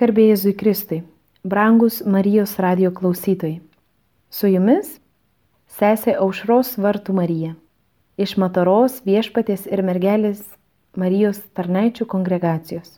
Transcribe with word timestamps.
Garbėjai 0.00 0.30
Jėzui 0.30 0.50
Kristui, 0.56 0.98
brangus 1.44 1.98
Marijos 2.08 2.54
radio 2.64 2.88
klausytojai. 2.88 3.58
Su 4.32 4.48
jumis 4.48 4.94
sesė 5.76 6.14
Aušros 6.22 6.70
Vartų 6.80 7.12
Marija 7.18 7.50
iš 8.16 8.32
Mataros 8.40 9.02
viešpatės 9.04 9.66
ir 9.68 9.82
mergelės 9.84 10.40
Marijos 10.96 11.42
tarnaičių 11.52 12.06
kongregacijos. 12.14 12.94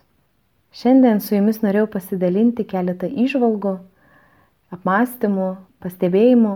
Šiandien 0.71 1.19
su 1.19 1.35
jumis 1.35 1.59
norėjau 1.65 1.89
pasidalinti 1.97 2.63
keletą 2.71 3.11
išvalgų, 3.25 3.75
apmąstymų, 4.71 5.51
pastebėjimų. 5.83 6.55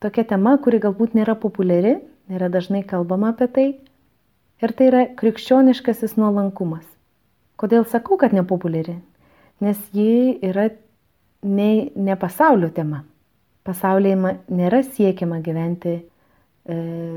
Tokia 0.00 0.28
tema, 0.32 0.56
kuri 0.56 0.80
galbūt 0.80 1.12
nėra 1.20 1.36
populiari, 1.44 1.98
nėra 2.32 2.48
dažnai 2.48 2.86
kalbama 2.88 3.36
apie 3.36 3.52
tai. 3.52 3.70
Ir 4.64 4.72
tai 4.72 4.92
yra 4.94 5.06
krikščioniškasis 5.12 6.16
nuolankumas. 6.16 6.93
Kodėl 7.60 7.86
sakau, 7.86 8.18
kad 8.18 8.34
nepopuliari? 8.34 8.96
Nes 9.62 9.78
ji 9.94 10.34
yra 10.42 10.68
ne, 11.44 11.90
ne 11.94 12.16
pasaulio 12.18 12.70
tema. 12.74 13.04
Pasaulyje 13.64 14.16
nėra 14.52 14.82
siekiama 14.84 15.38
gyventi 15.44 15.94
e, 15.94 16.02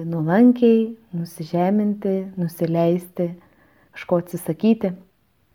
nuolankiai, 0.07 0.93
nusižeminti, 1.17 2.15
nusileisti, 2.39 3.31
kažko 3.97 4.21
atsisakyti. 4.21 4.93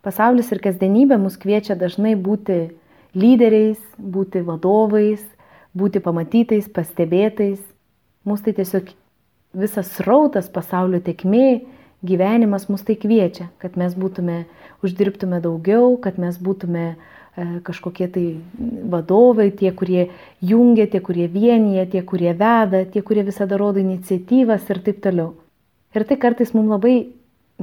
Pasaulis 0.03 0.51
ir 0.51 0.59
kasdienybė 0.61 1.17
mus 1.21 1.39
kviečia 1.39 1.77
dažnai 1.79 2.13
būti 2.19 2.59
lyderiais, 3.15 3.79
būti 3.97 4.43
vadovais, 4.43 5.23
būti 5.73 6.01
pamatytais, 6.03 6.67
pastebėtais. 6.67 7.61
Mūsų 8.27 8.49
tai 8.49 8.55
tiesiog 8.59 8.91
visas 9.63 9.89
srautas 9.95 10.49
pasaulio 10.51 10.99
tekmė, 11.03 11.63
gyvenimas 12.03 12.67
mus 12.69 12.83
tai 12.83 12.95
kviečia, 12.99 13.47
kad 13.63 13.77
mes 13.79 13.95
būtume, 13.95 14.43
uždirbtume 14.83 15.39
daugiau, 15.43 15.95
kad 16.03 16.19
mes 16.19 16.37
būtume 16.37 16.85
e, 16.91 16.95
kažkokie 17.65 18.09
tai 18.11 18.25
vadovai, 18.91 19.49
tie, 19.55 19.71
kurie 19.71 20.09
jungia, 20.43 20.87
tie, 20.91 21.01
kurie 21.01 21.29
vienyje, 21.31 21.87
tie, 21.95 22.03
kurie 22.03 22.33
veda, 22.35 22.83
tie, 22.85 23.01
kurie 23.01 23.23
visada 23.23 23.57
rodo 23.59 23.81
iniciatyvas 23.83 24.67
ir 24.69 24.83
taip 24.85 25.01
toliau. 25.05 25.33
Ir 25.95 26.07
tai 26.09 26.19
kartais 26.19 26.53
mums 26.53 26.73
labai 26.73 26.95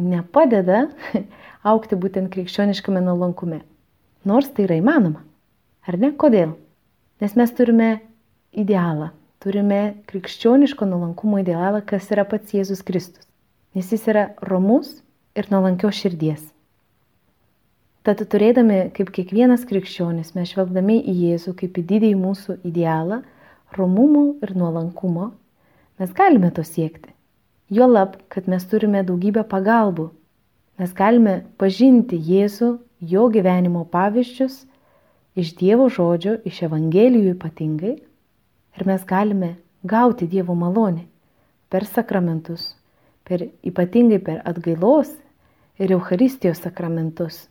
nepadeda 0.00 0.86
aukti 1.72 1.98
būtent 2.00 2.32
krikščioniškame 2.32 3.02
nuolankume. 3.04 3.62
Nors 4.24 4.50
tai 4.54 4.66
yra 4.68 4.80
įmanoma. 4.80 5.24
Ar 5.88 5.96
ne? 6.00 6.12
Kodėl? 6.16 6.54
Nes 7.20 7.34
mes 7.36 7.50
turime 7.56 7.90
idealą, 8.56 9.10
turime 9.42 9.80
krikščioniško 10.08 10.88
nuolankumo 10.88 11.40
idealą, 11.42 11.82
kas 11.84 12.08
yra 12.14 12.24
pats 12.28 12.54
Jėzus 12.56 12.84
Kristus. 12.86 13.29
Nes 13.74 13.90
jis 13.92 14.06
yra 14.10 14.30
romus 14.42 14.96
ir 15.38 15.46
nuolankios 15.52 15.98
širdies. 16.00 16.48
Tad 18.02 18.22
turėdami 18.32 18.88
kaip 18.96 19.12
kiekvienas 19.12 19.66
krikščionis, 19.68 20.32
mes 20.34 20.48
žvelgdami 20.50 20.96
į 21.04 21.14
Jėzų 21.26 21.52
kaip 21.60 21.76
į 21.78 21.84
didįjį 21.92 22.16
mūsų 22.16 22.56
idealą, 22.66 23.20
romumo 23.76 24.24
ir 24.42 24.54
nuolankumo, 24.56 25.30
mes 26.00 26.14
galime 26.16 26.50
to 26.56 26.64
siekti. 26.64 27.12
Juolab, 27.70 28.16
kad 28.32 28.48
mes 28.50 28.64
turime 28.66 29.04
daugybę 29.06 29.44
pagalbų. 29.46 30.08
Mes 30.80 30.96
galime 30.96 31.42
pažinti 31.60 32.18
Jėzų, 32.18 32.72
jo 33.12 33.28
gyvenimo 33.30 33.84
pavyzdžius 33.92 34.64
iš 35.38 35.54
Dievo 35.60 35.86
žodžio, 35.92 36.38
iš 36.48 36.64
Evangelijų 36.66 37.36
ypatingai. 37.36 37.94
Ir 38.74 38.86
mes 38.88 39.04
galime 39.06 39.58
gauti 39.84 40.26
Dievo 40.26 40.56
malonę 40.56 41.04
per 41.70 41.86
sakramentus, 41.86 42.74
per 43.24 43.46
ypatingai 43.66 44.20
per 44.22 44.40
atgailos 44.44 45.12
ir 45.80 45.92
Euharistijos 45.96 46.60
sakramentus, 46.64 47.48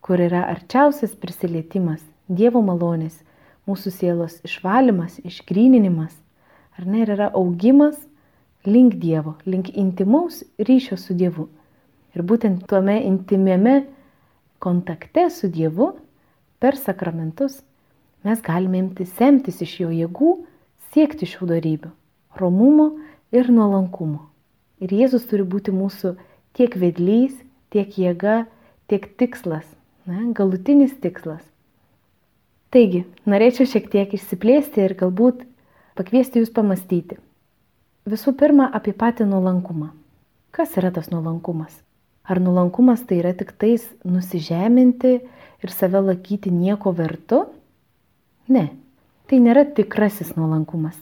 kur 0.00 0.20
yra 0.20 0.44
arčiausias 0.52 1.16
prisilietimas 1.18 2.04
Dievo 2.28 2.60
malonės, 2.60 3.14
mūsų 3.68 3.92
sielos 3.92 4.34
išvalymas, 4.44 5.18
išgryninimas, 5.24 6.12
ar 6.76 6.84
ne, 6.84 7.02
ir 7.04 7.14
yra 7.16 7.30
augimas 7.32 7.96
link 8.68 8.98
Dievo, 9.00 9.38
link 9.46 9.70
intimaus 9.72 10.42
ryšio 10.60 10.98
su 11.00 11.16
Dievu. 11.16 11.48
Ir 12.12 12.24
būtent 12.24 12.66
tuome 12.68 12.98
intimiame 13.04 13.86
kontakte 14.60 15.28
su 15.32 15.48
Dievu 15.48 15.94
per 16.60 16.76
sakramentus 16.76 17.62
mes 18.22 18.42
galime 18.42 18.78
imti 18.78 19.06
semtis 19.06 19.62
iš 19.62 19.74
jo 19.80 19.90
jėgų, 19.94 20.32
siekti 20.92 21.28
šių 21.28 21.48
darybių- 21.52 21.90
romumo 22.40 22.88
ir 23.32 23.50
nuolankumo. 23.50 24.26
Ir 24.84 24.94
Jėzus 24.94 25.26
turi 25.26 25.42
būti 25.42 25.74
mūsų 25.74 26.14
tiek 26.54 26.74
vedlys, 26.78 27.34
tiek 27.74 27.96
jėga, 27.98 28.44
tiek 28.90 29.08
tikslas, 29.18 29.66
ne, 30.06 30.30
galutinis 30.36 30.94
tikslas. 31.02 31.42
Taigi, 32.70 33.06
norėčiau 33.24 33.66
šiek 33.66 33.88
tiek 33.90 34.12
išsiplėsti 34.12 34.84
ir 34.84 34.94
galbūt 35.00 35.42
pakviesti 35.98 36.42
jūs 36.42 36.52
pamastyti. 36.54 37.18
Visų 38.08 38.34
pirma, 38.40 38.68
apie 38.72 38.94
patį 38.96 39.26
nuolankumą. 39.28 39.90
Kas 40.54 40.76
yra 40.80 40.92
tas 40.94 41.10
nuolankumas? 41.12 41.72
Ar 42.28 42.40
nuolankumas 42.44 43.02
tai 43.08 43.22
yra 43.22 43.32
tik 43.36 43.54
tais 43.56 43.84
nusižeminti 44.04 45.12
ir 45.64 45.72
save 45.72 46.00
laikyti 46.04 46.52
nieko 46.52 46.92
vertu? 46.92 47.46
Ne, 48.52 48.68
tai 49.28 49.40
nėra 49.44 49.64
tikrasis 49.64 50.34
nuolankumas. 50.36 50.96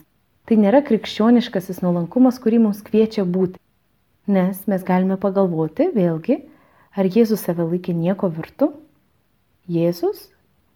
Tai 0.47 0.55
nėra 0.59 0.79
krikščioniškasis 0.87 1.83
nuolankumas, 1.83 2.39
kurį 2.39 2.63
mums 2.63 2.79
kviečia 2.83 3.27
būti. 3.27 3.59
Nes 4.27 4.65
mes 4.67 4.83
galime 4.83 5.15
pagalvoti, 5.17 5.87
vėlgi, 5.95 6.41
ar 6.97 7.07
Jėzus 7.07 7.45
save 7.47 7.63
laikė 7.63 7.95
nieko 7.95 8.27
vertu? 8.33 8.73
Jėzus 9.71 10.27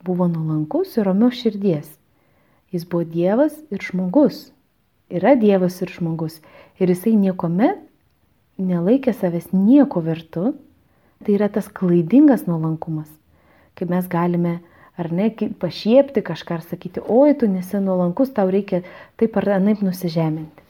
buvo 0.08 0.28
nuolankus 0.32 0.96
ir 0.98 1.08
ramios 1.10 1.38
širdies. 1.42 1.92
Jis 2.72 2.88
buvo 2.88 3.04
Dievas 3.04 3.60
ir 3.72 3.84
žmogus 3.84 4.50
yra 5.12 5.36
Dievas 5.36 5.82
ir 5.84 5.92
žmogus 5.92 6.40
ir 6.80 6.92
jisai 6.92 7.14
niekuomet 7.20 7.80
nelaikė 8.62 9.14
savęs 9.16 9.52
nieko 9.54 10.02
vertu, 10.06 10.54
tai 11.22 11.36
yra 11.36 11.50
tas 11.52 11.68
klaidingas 11.68 12.46
nuolankumas, 12.48 13.10
kai 13.76 13.88
mes 13.90 14.08
galime 14.10 14.60
ar 15.00 15.10
ne 15.12 15.30
pašiepti 15.32 16.22
kažką 16.22 16.60
ar 16.60 16.64
sakyti, 16.66 17.02
oi, 17.02 17.34
tu 17.34 17.50
nesi 17.50 17.80
nuolankus, 17.82 18.34
tau 18.36 18.52
reikia 18.54 18.84
taip 19.18 19.38
ar 19.42 19.58
anaip 19.58 19.82
nusižeminti. 19.82 20.68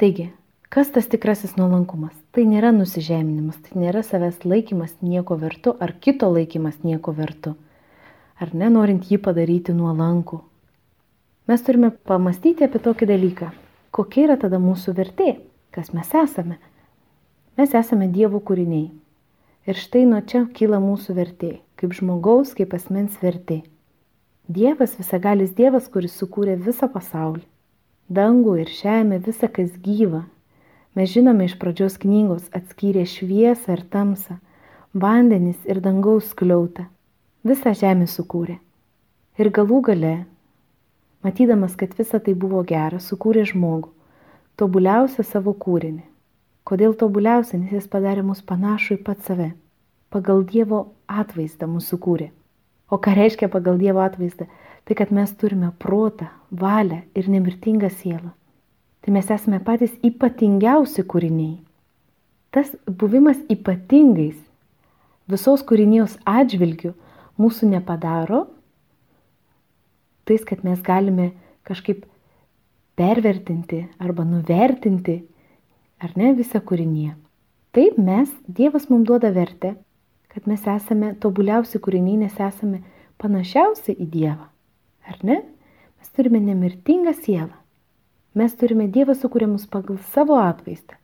Taigi, 0.00 0.30
kas 0.70 0.92
tas 0.94 1.08
tikrasis 1.10 1.56
nuolankumas? 1.58 2.14
Tai 2.34 2.46
nėra 2.48 2.70
nusižeminimas, 2.76 3.58
tai 3.66 3.82
nėra 3.84 4.04
savęs 4.06 4.44
laikymas 4.46 4.94
nieko 5.02 5.38
vertu 5.40 5.74
ar 5.80 5.96
kito 5.98 6.30
laikymas 6.30 6.80
nieko 6.86 7.12
vertu. 7.16 7.56
Ar 8.40 8.54
ne, 8.54 8.70
norint 8.72 9.10
jį 9.10 9.18
padaryti 9.20 9.74
nuolankų, 9.76 10.38
Mes 11.50 11.62
turime 11.66 11.88
pamastyti 12.06 12.62
apie 12.62 12.78
tokį 12.78 13.06
dalyką. 13.10 13.46
Kokia 13.90 14.20
yra 14.28 14.34
tada 14.38 14.60
mūsų 14.62 14.92
vertė? 14.94 15.32
Kas 15.74 15.88
mes 15.90 16.12
esame? 16.14 16.60
Mes 17.58 17.72
esame 17.74 18.06
Dievo 18.12 18.38
kūriniai. 18.38 18.84
Ir 19.66 19.80
štai 19.80 20.04
nuo 20.06 20.20
čia 20.22 20.44
kyla 20.54 20.78
mūsų 20.84 21.16
vertė. 21.16 21.50
Kaip 21.74 21.96
žmogaus, 21.98 22.52
kaip 22.54 22.76
asmens 22.78 23.16
vertė. 23.18 23.64
Dievas, 24.46 24.94
visagalis 25.00 25.50
Dievas, 25.58 25.88
kuris 25.90 26.14
sukūrė 26.20 26.54
visą 26.68 26.86
pasaulį. 26.92 27.42
Dangų 28.20 28.54
ir 28.62 28.70
žemę, 28.70 29.18
visą 29.26 29.50
kas 29.50 29.74
gyva. 29.82 30.22
Mes 30.98 31.12
žinome 31.12 31.46
iš 31.46 31.54
pradžios 31.60 32.00
knygos 32.02 32.48
atskyrė 32.56 33.06
šviesą 33.06 33.76
ir 33.76 33.84
tamsą, 33.92 34.40
vandenis 34.92 35.60
ir 35.70 35.82
dangaus 35.84 36.34
kliautą. 36.34 36.88
Visą 37.46 37.72
žemę 37.76 38.10
sukūrė. 38.10 38.58
Ir 39.40 39.48
galų 39.54 39.80
gale 39.86 40.14
Matydamas, 41.22 41.76
kad 41.76 41.92
visa 41.98 42.18
tai 42.18 42.32
buvo 42.32 42.62
gera, 42.64 42.96
sukūrė 42.96 43.42
žmogų, 43.50 43.90
tobuliausią 44.56 45.24
savo 45.28 45.52
kūrinį. 45.52 46.06
Kodėl 46.64 46.94
tobuliausia, 46.96 47.58
nes 47.60 47.74
jis 47.76 47.88
padarė 47.92 48.24
mus 48.24 48.40
panašų 48.40 48.96
į 48.96 49.02
pat 49.04 49.20
save. 49.28 49.50
Pagal 50.08 50.46
Dievo 50.48 50.80
atvaizdą 51.04 51.68
mūsų 51.68 51.98
kūrė. 52.06 52.30
O 52.88 52.96
ką 52.96 53.12
reiškia 53.18 53.50
pagal 53.52 53.76
Dievo 53.82 54.00
atvaizdą? 54.00 54.48
Tai 54.88 54.96
kad 54.96 55.12
mes 55.12 55.34
turime 55.36 55.74
protą, 55.84 56.30
valią 56.50 57.02
ir 57.12 57.28
nemirtingą 57.28 57.92
sielą. 57.92 58.32
Tai 59.00 59.14
mes 59.16 59.30
esame 59.32 59.60
patys 59.64 59.92
ypatingiausi 60.04 61.04
kūriniai. 61.08 61.58
Tas 62.50 62.72
buvimas 62.84 63.38
ypatingais 63.52 64.38
visos 65.30 65.62
kūrinijos 65.64 66.18
atžvilgių 66.28 66.92
mūsų 67.40 67.70
nepadaro 67.70 68.46
tais, 70.30 70.44
kad 70.46 70.62
mes 70.66 70.82
galime 70.82 71.32
kažkaip 71.66 72.04
pervertinti 72.98 73.84
arba 73.98 74.26
nuvertinti, 74.28 75.16
ar 76.02 76.14
ne, 76.16 76.34
visą 76.38 76.60
kūrinyje. 76.62 77.16
Taip 77.74 77.98
mes, 77.98 78.30
Dievas 78.46 78.88
mums 78.90 79.08
duoda 79.08 79.30
vertę, 79.34 79.74
kad 80.30 80.46
mes 80.50 80.66
esame 80.68 81.14
tobuliausi 81.22 81.80
kūriniai, 81.82 82.18
nes 82.24 82.36
esame 82.38 82.82
panašiausi 83.22 83.94
į 83.94 84.06
Dievą. 84.10 84.50
Ar 85.10 85.18
ne? 85.26 85.40
Mes 86.00 86.12
turime 86.14 86.40
nemirtingą 86.42 87.14
sielą. 87.18 87.59
Mes 88.38 88.52
turime 88.54 88.86
Dievą 88.86 89.16
sukūrėmus 89.18 89.66
pagal 89.70 89.98
savo 90.12 90.36
atvaizdą. 90.38 90.94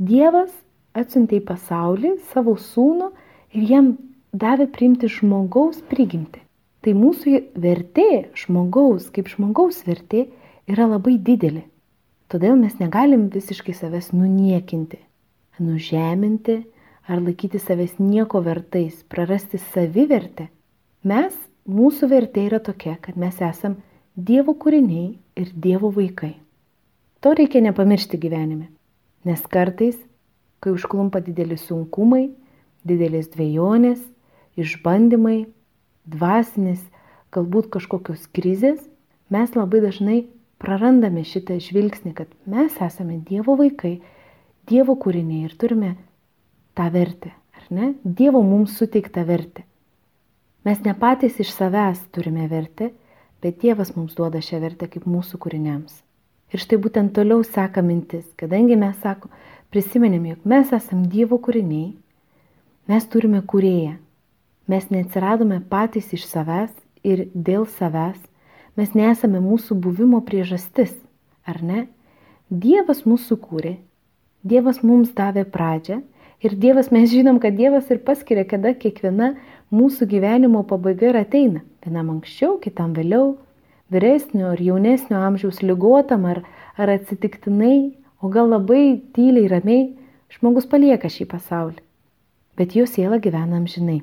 Dievas 0.00 0.52
atsiuntė 0.96 1.40
į 1.40 1.46
pasaulį 1.50 2.14
savo 2.32 2.54
sūnų 2.56 3.10
ir 3.52 3.66
jam 3.68 3.90
davė 4.32 4.66
priimti 4.72 5.10
žmogaus 5.12 5.82
prigimti. 5.90 6.40
Tai 6.82 6.94
mūsų 6.98 7.42
vertė 7.62 8.32
žmogaus, 8.34 9.10
kaip 9.14 9.28
žmogaus 9.30 9.82
vertė, 9.86 10.26
yra 10.66 10.88
labai 10.90 11.18
didelė. 11.20 11.66
Todėl 12.32 12.56
mes 12.56 12.78
negalim 12.80 13.28
visiškai 13.30 13.74
savęs 13.76 14.10
nuniekinti, 14.16 14.98
nužeminti 15.60 16.62
ar 17.06 17.20
laikyti 17.20 17.60
savęs 17.60 17.98
nieko 18.00 18.40
vertais, 18.42 19.02
prarasti 19.12 19.60
savivertę. 19.60 20.48
Mes, 21.04 21.36
mūsų 21.68 22.08
vertė 22.10 22.48
yra 22.48 22.62
tokia, 22.64 22.96
kad 22.96 23.20
mes 23.20 23.38
esam 23.44 23.76
Dievo 24.16 24.56
kūriniai 24.56 25.12
ir 25.40 25.52
Dievo 25.54 25.92
vaikai. 25.92 26.34
To 27.22 27.30
reikia 27.38 27.60
nepamiršti 27.62 28.18
gyvenime, 28.18 28.66
nes 29.22 29.42
kartais, 29.46 29.94
kai 30.58 30.72
užklumpa 30.74 31.20
dideli 31.22 31.54
sunkumai, 31.54 32.32
didelės 32.82 33.28
dviejonės, 33.30 34.02
išbandymai, 34.58 35.44
dvasinės, 36.10 36.82
galbūt 37.30 37.70
kažkokios 37.78 38.26
krizės, 38.34 38.82
mes 39.30 39.54
labai 39.54 39.84
dažnai 39.86 40.18
prarandame 40.58 41.22
šitą 41.22 41.60
žvilgsnį, 41.62 42.16
kad 42.18 42.34
mes 42.42 42.74
esame 42.82 43.22
Dievo 43.30 43.54
vaikai, 43.58 44.00
Dievo 44.66 44.98
kūriniai 44.98 45.46
ir 45.46 45.54
turime 45.58 45.94
tą 46.74 46.90
vertę, 46.90 47.36
ar 47.54 47.70
ne? 47.70 47.94
Dievo 48.02 48.42
mums 48.42 48.74
suteikta 48.78 49.22
vertę. 49.30 49.62
Mes 50.66 50.82
ne 50.82 50.98
patys 50.98 51.38
iš 51.42 51.54
savęs 51.54 52.02
turime 52.10 52.50
vertę, 52.50 52.90
bet 53.42 53.62
Dievas 53.62 53.94
mums 53.94 54.18
duoda 54.18 54.42
šią 54.42 54.58
vertę 54.62 54.90
kaip 54.90 55.06
mūsų 55.06 55.38
kūriniams. 55.42 56.02
Ir 56.52 56.60
štai 56.60 56.78
būtent 56.84 57.14
toliau 57.16 57.40
seka 57.46 57.80
mintis, 57.84 58.26
kadangi 58.36 58.76
mes 58.76 58.96
sako, 59.00 59.30
prisimenėm, 59.72 60.26
jog 60.34 60.48
mes 60.52 60.72
esame 60.76 61.08
Dievo 61.08 61.38
kūriniai, 61.40 61.94
mes 62.92 63.06
turime 63.08 63.40
kūrėją. 63.48 63.94
Mes 64.68 64.90
neatsiradome 64.92 65.62
patys 65.72 66.12
iš 66.12 66.26
savęs 66.28 66.74
ir 67.08 67.24
dėl 67.32 67.64
savęs, 67.78 68.20
mes 68.76 68.92
nesame 68.94 69.40
mūsų 69.42 69.78
buvimo 69.80 70.20
priežastis, 70.28 70.92
ar 71.48 71.62
ne? 71.64 71.86
Dievas 72.52 73.02
mūsų 73.08 73.38
kūrė, 73.40 73.78
Dievas 74.42 74.82
mums 74.82 75.12
davė 75.14 75.44
pradžią 75.46 76.00
ir 76.42 76.54
Dievas, 76.58 76.90
mes 76.90 77.08
žinom, 77.12 77.38
kad 77.40 77.54
Dievas 77.56 77.88
ir 77.94 78.02
paskiria, 78.02 78.42
kada 78.44 78.74
kiekviena 78.74 79.36
mūsų 79.72 80.08
gyvenimo 80.10 80.64
pabaiga 80.66 81.12
ir 81.12 81.18
ateina. 81.20 81.62
Vienam 81.84 82.10
anksčiau, 82.16 82.56
kitam 82.60 82.92
vėliau, 82.96 83.36
vyresnio 83.92 84.52
ar 84.52 84.60
jaunesnio 84.60 85.20
amžiaus 85.20 85.60
lygotam 85.62 86.24
ar, 86.28 86.42
ar 86.76 86.92
atsitiktinai, 86.96 87.92
o 88.22 88.30
gal 88.32 88.48
labai 88.48 89.02
tyliai, 89.14 89.50
ramiai, 89.50 89.90
žmogus 90.32 90.68
palieka 90.70 91.10
šį 91.10 91.28
pasaulį. 91.32 91.80
Bet 92.56 92.76
jo 92.76 92.86
siela 92.88 93.18
gyvena 93.22 93.58
amžinai. 93.58 94.00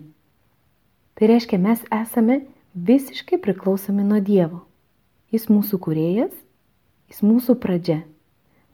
Tai 1.16 1.30
reiškia, 1.32 1.60
mes 1.60 1.82
esame 1.92 2.42
visiškai 2.74 3.40
priklausomi 3.44 4.06
nuo 4.06 4.22
Dievo. 4.24 4.64
Jis 5.34 5.50
mūsų 5.52 5.80
kuriejas, 5.84 6.32
jis 7.10 7.22
mūsų 7.26 7.58
pradžia. 7.62 8.02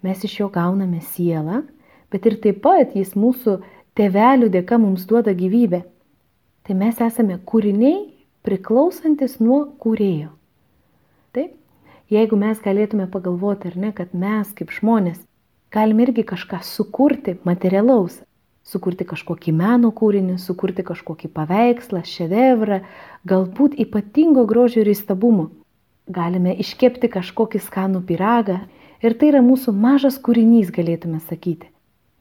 Mes 0.06 0.21
iš 0.23 0.39
jo 0.39 0.50
gauname 0.53 1.01
sielą, 1.01 1.63
bet 2.11 2.27
ir 2.29 2.38
taip 2.44 2.61
pat 2.63 2.95
jis 2.95 3.15
mūsų 3.18 3.57
tevelių 3.97 4.51
dėka 4.53 4.79
mums 4.79 5.07
duoda 5.09 5.33
gyvybę. 5.35 5.81
Tai 6.65 6.77
mes 6.77 7.01
esame 7.01 7.39
kūriniai 7.50 8.06
priklausantis 8.45 9.39
nuo 9.41 9.63
kūrėjo. 9.81 10.31
Jeigu 12.13 12.38
mes 12.38 12.60
galėtume 12.62 13.07
pagalvoti, 13.10 13.72
ar 13.72 13.78
ne, 13.81 13.90
kad 13.96 14.12
mes 14.13 14.52
kaip 14.54 14.69
žmonės 14.69 15.18
galime 15.74 16.06
irgi 16.06 16.22
kažką 16.30 16.60
sukurti 16.62 17.34
materialaus, 17.48 18.19
sukurti 18.62 19.07
kažkokį 19.10 19.54
meno 19.57 19.90
kūrinį, 19.90 20.36
sukurti 20.42 20.86
kažkokį 20.86 21.31
paveikslą, 21.34 22.04
šedevrą, 22.06 22.84
galbūt 23.25 23.74
ypatingo 23.81 24.46
grožio 24.46 24.84
ir 24.84 24.92
įstabumo. 24.94 25.50
Galime 26.06 26.54
iškepti 26.62 27.10
kažkokį 27.10 27.63
skanų 27.66 28.04
piragą 28.06 28.60
ir 29.02 29.16
tai 29.18 29.31
yra 29.31 29.42
mūsų 29.42 29.74
mažas 29.74 30.19
kūrinys, 30.22 30.69
galėtume 30.74 31.18
sakyti. 31.25 31.72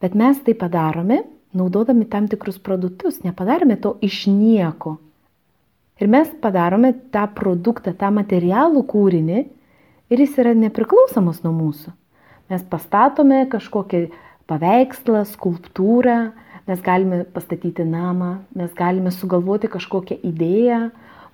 Bet 0.00 0.16
mes 0.16 0.40
tai 0.46 0.54
padarome, 0.56 1.26
naudodami 1.52 2.08
tam 2.08 2.24
tikrus 2.32 2.56
produktus, 2.56 3.20
nepadarome 3.20 3.76
to 3.76 3.98
iš 4.00 4.24
nieko. 4.32 4.96
Ir 6.00 6.08
mes 6.08 6.32
padarome 6.40 6.94
tą 7.12 7.26
produktą, 7.36 7.92
tą 7.92 8.08
materialų 8.16 8.82
kūrinį 8.88 9.44
ir 10.10 10.20
jis 10.20 10.38
yra 10.40 10.54
nepriklausomas 10.58 11.42
nuo 11.44 11.54
mūsų. 11.56 11.92
Mes 12.52 12.64
pastatome 12.68 13.44
kažkokį 13.52 14.06
paveikslą, 14.50 15.24
skulptūrą, 15.30 16.18
mes 16.68 16.80
galime 16.84 17.22
pastatyti 17.32 17.86
namą, 17.88 18.38
mes 18.56 18.72
galime 18.76 19.12
sugalvoti 19.14 19.70
kažkokią 19.72 20.18
idėją, 20.28 20.80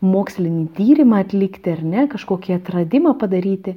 mokslinį 0.00 0.68
tyrimą 0.76 1.24
atlikti 1.24 1.74
ar 1.74 1.82
ne, 1.84 2.06
kažkokį 2.10 2.56
atradimą 2.56 3.16
padaryti. 3.20 3.76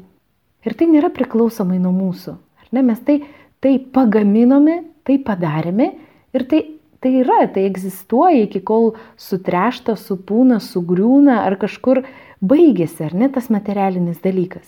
Ir 0.63 0.75
tai 0.79 0.87
nėra 0.87 1.09
priklausomai 1.11 1.79
nuo 1.81 1.91
mūsų. 1.95 2.35
Ar 2.63 2.69
ne? 2.71 2.83
Mes 2.85 3.01
tai, 3.03 3.17
tai 3.63 3.75
pagaminome, 3.81 4.83
tai 5.03 5.17
padarėme 5.19 5.89
ir 6.33 6.45
tai, 6.47 6.61
tai 7.03 7.17
yra, 7.19 7.41
tai 7.51 7.65
egzistuoja 7.67 8.45
iki 8.45 8.61
kol 8.63 8.93
sutrešta, 9.19 9.97
supūna, 9.99 10.61
sugriūna 10.63 11.41
ar 11.43 11.57
kažkur 11.59 12.05
baigėsi, 12.39 13.03
ar 13.09 13.17
ne 13.17 13.27
tas 13.33 13.51
materialinis 13.51 14.23
dalykas. 14.23 14.63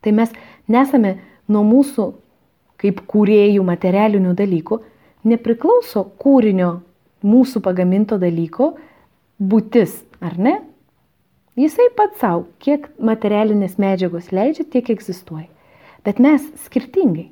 Tai 0.00 0.12
mes 0.16 0.32
nesame 0.70 1.16
nuo 1.50 1.62
mūsų 1.66 2.06
kaip 2.80 3.02
kūrėjų 3.10 3.64
materialinių 3.66 4.32
dalykų, 4.38 4.80
nepriklauso 5.28 6.06
kūrinio 6.22 6.72
mūsų 7.26 7.60
pagaminto 7.64 8.16
dalyko 8.20 8.72
būtis, 9.40 9.98
ar 10.24 10.38
ne? 10.40 10.56
Jisai 11.60 11.90
pats 11.96 12.20
savo, 12.22 12.46
kiek 12.62 12.86
materialinės 12.96 13.76
medžiagos 13.80 14.30
leidžia, 14.32 14.64
tiek 14.64 14.88
egzistuoja. 14.94 15.48
Bet 16.06 16.20
mes 16.22 16.46
skirtingai. 16.64 17.28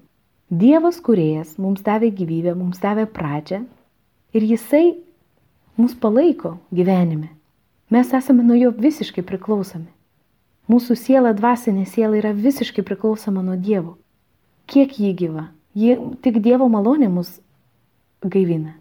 Dievas 0.48 0.98
kuriejas 1.04 1.56
mums 1.60 1.84
davė 1.84 2.10
gyvybę, 2.16 2.54
mums 2.56 2.80
davė 2.80 3.04
pradžią 3.08 3.62
ir 4.36 4.44
jisai 4.48 4.96
mus 5.76 5.94
palaiko 5.96 6.56
gyvenime. 6.72 7.30
Mes 7.92 8.12
esame 8.16 8.44
nuo 8.44 8.56
jo 8.56 8.72
visiškai 8.72 9.24
priklausomi. 9.24 9.88
Mūsų 10.68 10.98
siela, 11.00 11.32
dvasinė 11.32 11.86
siela 11.88 12.18
yra 12.18 12.34
visiškai 12.36 12.84
priklausoma 12.84 13.40
nuo 13.44 13.56
Dievo 13.56 13.96
kiek 14.68 15.00
ji 15.00 15.14
gyva. 15.16 15.48
Ji, 15.78 15.96
tik 16.22 16.40
Dievo 16.44 16.68
malonė 16.70 17.08
mus 17.12 17.38
gaivina. 18.24 18.74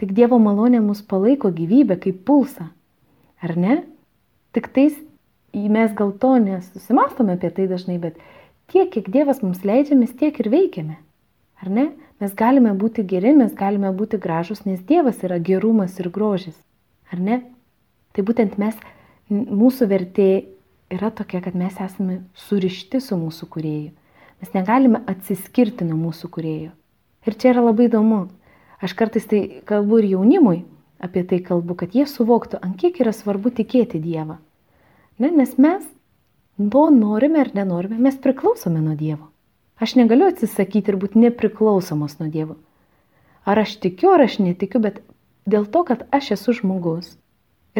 Tik 0.00 0.14
Dievo 0.16 0.38
malonė 0.42 0.80
mus 0.82 1.02
palaiko 1.02 1.50
gyvybę 1.54 1.98
kaip 2.02 2.24
pulsą. 2.26 2.68
Ar 3.42 3.54
ne? 3.56 3.82
Tik 4.54 4.70
tais 4.74 4.98
mes 5.54 5.94
gal 5.96 6.12
to 6.22 6.34
nesusimastome 6.42 7.36
apie 7.38 7.50
tai 7.54 7.66
dažnai, 7.70 7.98
bet 8.02 8.18
tiek, 8.70 8.90
kiek 8.92 9.08
Dievas 9.10 9.42
mums 9.42 9.64
leidžia, 9.66 9.96
mes 9.98 10.12
tiek 10.18 10.36
ir 10.42 10.50
veikiame. 10.52 10.98
Ar 11.62 11.70
ne? 11.72 11.88
Mes 12.18 12.34
galime 12.34 12.74
būti 12.74 13.04
geri, 13.06 13.32
mes 13.34 13.54
galime 13.54 13.90
būti 13.94 14.18
gražus, 14.18 14.64
nes 14.66 14.82
Dievas 14.86 15.22
yra 15.26 15.38
gerumas 15.38 15.98
ir 16.02 16.10
grožis. 16.14 16.56
Ar 17.12 17.22
ne? 17.22 17.42
Tai 18.14 18.24
būtent 18.26 18.58
mes, 18.58 18.74
mūsų 19.30 19.86
vertė 19.90 20.30
yra 20.90 21.10
tokia, 21.10 21.40
kad 21.44 21.56
mes 21.56 21.76
esame 21.80 22.22
surišti 22.36 23.00
su 23.00 23.16
mūsų 23.18 23.48
kurėju. 23.52 23.92
Mes 24.38 24.54
negalime 24.54 25.02
atsiskirti 25.10 25.86
nuo 25.86 25.98
mūsų 25.98 26.30
kuriejų. 26.34 26.72
Ir 27.26 27.36
čia 27.36 27.52
yra 27.52 27.64
labai 27.66 27.88
įdomu. 27.88 28.28
Aš 28.78 28.94
kartais 28.94 29.26
tai 29.26 29.62
kalbu 29.66 29.98
ir 30.00 30.12
jaunimui 30.14 30.62
apie 31.02 31.24
tai 31.26 31.40
kalbu, 31.42 31.74
kad 31.78 31.94
jie 31.94 32.06
suvoktų, 32.06 32.60
ant 32.62 32.78
kiek 32.78 33.00
yra 33.02 33.12
svarbu 33.14 33.50
tikėti 33.54 34.00
Dievą. 34.02 34.38
Ne, 35.18 35.30
nes 35.34 35.56
mes 35.58 35.82
to 36.58 36.84
norime 36.94 37.42
ar 37.42 37.50
nenorime, 37.54 37.98
mes 37.98 38.18
priklausome 38.22 38.80
nuo 38.82 38.94
Dievo. 38.98 39.28
Aš 39.78 39.94
negaliu 39.98 40.30
atsisakyti 40.30 40.90
ir 40.90 40.98
būti 40.98 41.20
nepriklausomas 41.22 42.18
nuo 42.22 42.30
Dievo. 42.30 42.58
Ar 43.46 43.62
aš 43.62 43.76
tikiu, 43.82 44.10
ar 44.14 44.26
aš 44.26 44.38
netikiu, 44.42 44.82
bet 44.82 45.02
dėl 45.46 45.66
to, 45.70 45.84
kad 45.86 46.06
aš 46.14 46.32
esu 46.38 46.54
žmogus 46.60 47.17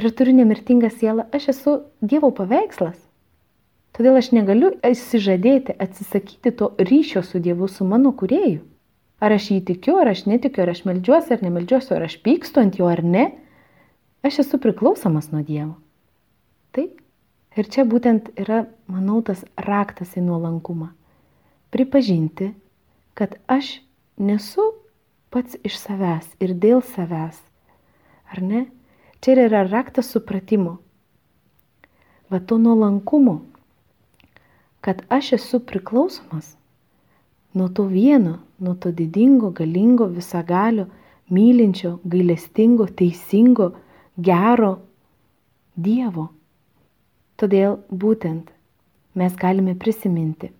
ir 0.07 0.15
turiu 0.15 0.35
nemirtingą 0.37 0.91
sielą, 0.95 1.27
aš 1.35 1.51
esu 1.55 1.75
Dievo 2.03 2.31
paveikslas. 2.35 2.99
Todėl 3.97 4.19
aš 4.21 4.31
negaliu 4.37 4.71
įsižadėti, 4.85 5.75
atsisakyti 5.75 6.53
to 6.61 6.71
ryšio 6.79 7.25
su 7.27 7.41
Dievu, 7.43 7.67
su 7.67 7.87
mano 7.89 8.13
kurėju. 8.15 8.61
Ar 9.19 9.35
aš 9.35 9.49
jį 9.51 9.59
tikiu, 9.73 9.97
ar 9.99 10.13
aš 10.13 10.27
netikiu, 10.31 10.63
ar 10.63 10.71
aš 10.71 10.85
melžiuosi, 10.87 11.35
ar 11.35 11.43
nemelžiuosi, 11.43 11.91
ar 11.97 12.07
aš 12.07 12.19
pykstu 12.23 12.63
ant 12.63 12.79
jo, 12.79 12.87
ar 12.87 13.03
ne. 13.03 13.25
Aš 14.23 14.45
esu 14.45 14.61
priklausomas 14.63 15.33
nuo 15.33 15.43
Dievo. 15.43 15.75
Taip. 16.77 17.01
Ir 17.59 17.67
čia 17.67 17.83
būtent 17.89 18.31
yra, 18.39 18.69
manau, 18.87 19.19
tas 19.27 19.43
raktas 19.59 20.13
į 20.15 20.23
nuolankumą. 20.29 20.93
Pripažinti, 21.75 22.53
kad 23.19 23.35
aš 23.51 23.81
nesu 24.15 24.63
pats 25.35 25.59
iš 25.67 25.81
savęs 25.81 26.29
ir 26.39 26.55
dėl 26.55 26.85
savęs. 26.87 27.41
Ar 28.31 28.45
ne? 28.45 28.69
Čia 29.21 29.49
yra 29.49 29.65
raktas 29.67 30.11
supratimo. 30.15 30.79
Va 32.31 32.39
to 32.41 32.59
nuolankumo 32.59 33.41
kad 34.81 35.03
aš 35.09 35.33
esu 35.33 35.61
priklausomas 35.61 36.57
nuo 37.53 37.69
to 37.69 37.83
vieno, 37.83 38.39
nuo 38.59 38.75
to 38.75 38.91
didingo, 38.91 39.51
galingo, 39.51 40.07
visagalio, 40.07 40.87
mylinčio, 41.29 41.99
gailestingo, 42.05 42.87
teisingo, 42.87 43.73
gero 44.17 44.79
Dievo. 45.77 46.25
Todėl 47.39 47.77
būtent 47.91 48.49
mes 49.15 49.37
galime 49.39 49.75
prisiminti, 49.79 50.51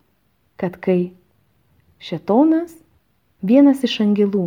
kad 0.57 0.77
kai 0.79 1.11
šetonas, 1.99 2.77
vienas 3.43 3.83
iš 3.89 3.97
angelų, 4.05 4.47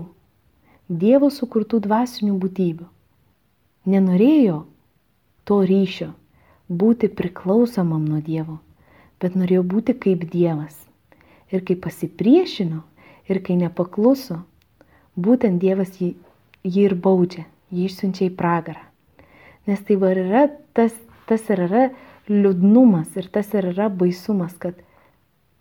Dievo 1.04 1.32
sukurtų 1.32 1.82
dvasinių 1.88 2.38
būtybių, 2.44 2.88
nenorėjo 3.86 4.64
to 5.48 5.62
ryšio 5.66 6.12
būti 6.70 7.10
priklausomam 7.12 8.04
nuo 8.08 8.22
Dievo, 8.24 8.60
bet 9.20 9.36
norėjo 9.36 9.64
būti 9.74 9.96
kaip 9.98 10.28
Dievas. 10.32 10.76
Ir 11.52 11.66
kai 11.68 11.76
pasipriešino 11.76 12.84
ir 13.28 13.42
kai 13.44 13.58
nepakluso, 13.60 14.42
būtent 15.18 15.60
Dievas 15.60 15.98
jį, 16.00 16.14
jį 16.64 16.86
ir 16.88 16.96
baudžia, 16.96 17.46
jį 17.72 17.90
išsiunčia 17.90 18.30
į 18.30 18.36
pragarą. 18.38 18.86
Nes 19.68 19.82
tai 19.86 19.98
var 20.00 20.18
yra 20.18 20.46
tas, 20.78 20.96
tas 21.28 21.44
ir 21.52 21.66
yra 21.68 21.90
liūdnumas 22.32 23.18
ir 23.20 23.28
tas 23.34 23.52
ir 23.54 23.72
yra 23.74 23.90
baisumas, 23.90 24.56
kad 24.58 24.80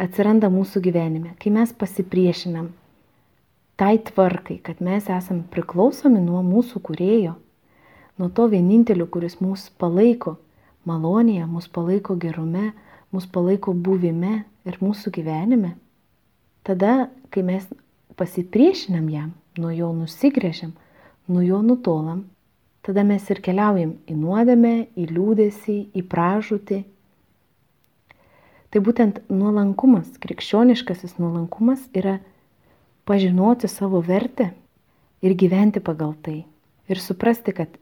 atsiranda 0.00 0.48
mūsų 0.52 0.80
gyvenime, 0.86 1.34
kai 1.42 1.52
mes 1.52 1.72
pasipriešinam 1.76 2.70
tai 3.80 3.96
tvarkai, 4.04 4.58
kad 4.62 4.80
mes 4.84 5.08
esame 5.08 5.46
priklausomi 5.52 6.20
nuo 6.20 6.42
mūsų 6.44 6.82
kurėjo, 6.84 7.34
nuo 8.20 8.28
to 8.28 8.46
vienintelio, 8.52 9.06
kuris 9.08 9.38
mus 9.40 9.70
palaiko 9.80 10.36
malonėje, 10.88 11.46
mus 11.48 11.68
palaiko 11.72 12.18
gerume, 12.20 12.74
mus 13.12 13.24
palaiko 13.24 13.72
buvime 13.72 14.42
ir 14.68 14.76
mūsų 14.84 15.12
gyvenime. 15.16 15.74
Tada, 16.66 17.08
kai 17.32 17.44
mes 17.46 17.64
pasipriešinam 18.20 19.08
jam, 19.08 19.32
nuo 19.56 19.72
jo 19.72 19.88
nusigrėžiam, 19.96 20.74
nuo 21.32 21.40
jo 21.40 21.62
nutolam, 21.64 22.26
tada 22.84 23.06
mes 23.08 23.24
ir 23.32 23.40
keliaujam 23.44 23.96
į 24.04 24.16
nuodėmę, 24.20 24.74
į 25.00 25.08
liūdėsi, 25.14 25.78
į 25.96 26.04
pražūtį. 26.12 26.82
Tai 28.70 28.82
būtent 28.86 29.24
nuolankumas, 29.32 30.12
krikščioniškasis 30.22 31.16
nuolankumas 31.18 31.88
yra 31.96 32.18
pažinoti 33.08 33.68
savo 33.72 34.04
vertę 34.04 34.52
ir 35.24 35.34
gyventi 35.34 35.80
pagal 35.82 36.12
tai. 36.22 36.42
Ir 36.90 37.00
suprasti, 37.00 37.56
kad 37.56 37.72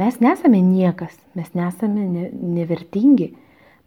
mes 0.00 0.18
nesame 0.20 0.60
niekas, 0.64 1.14
mes 1.36 1.52
nesame 1.54 2.06
ne, 2.08 2.24
nevertingi, 2.32 3.32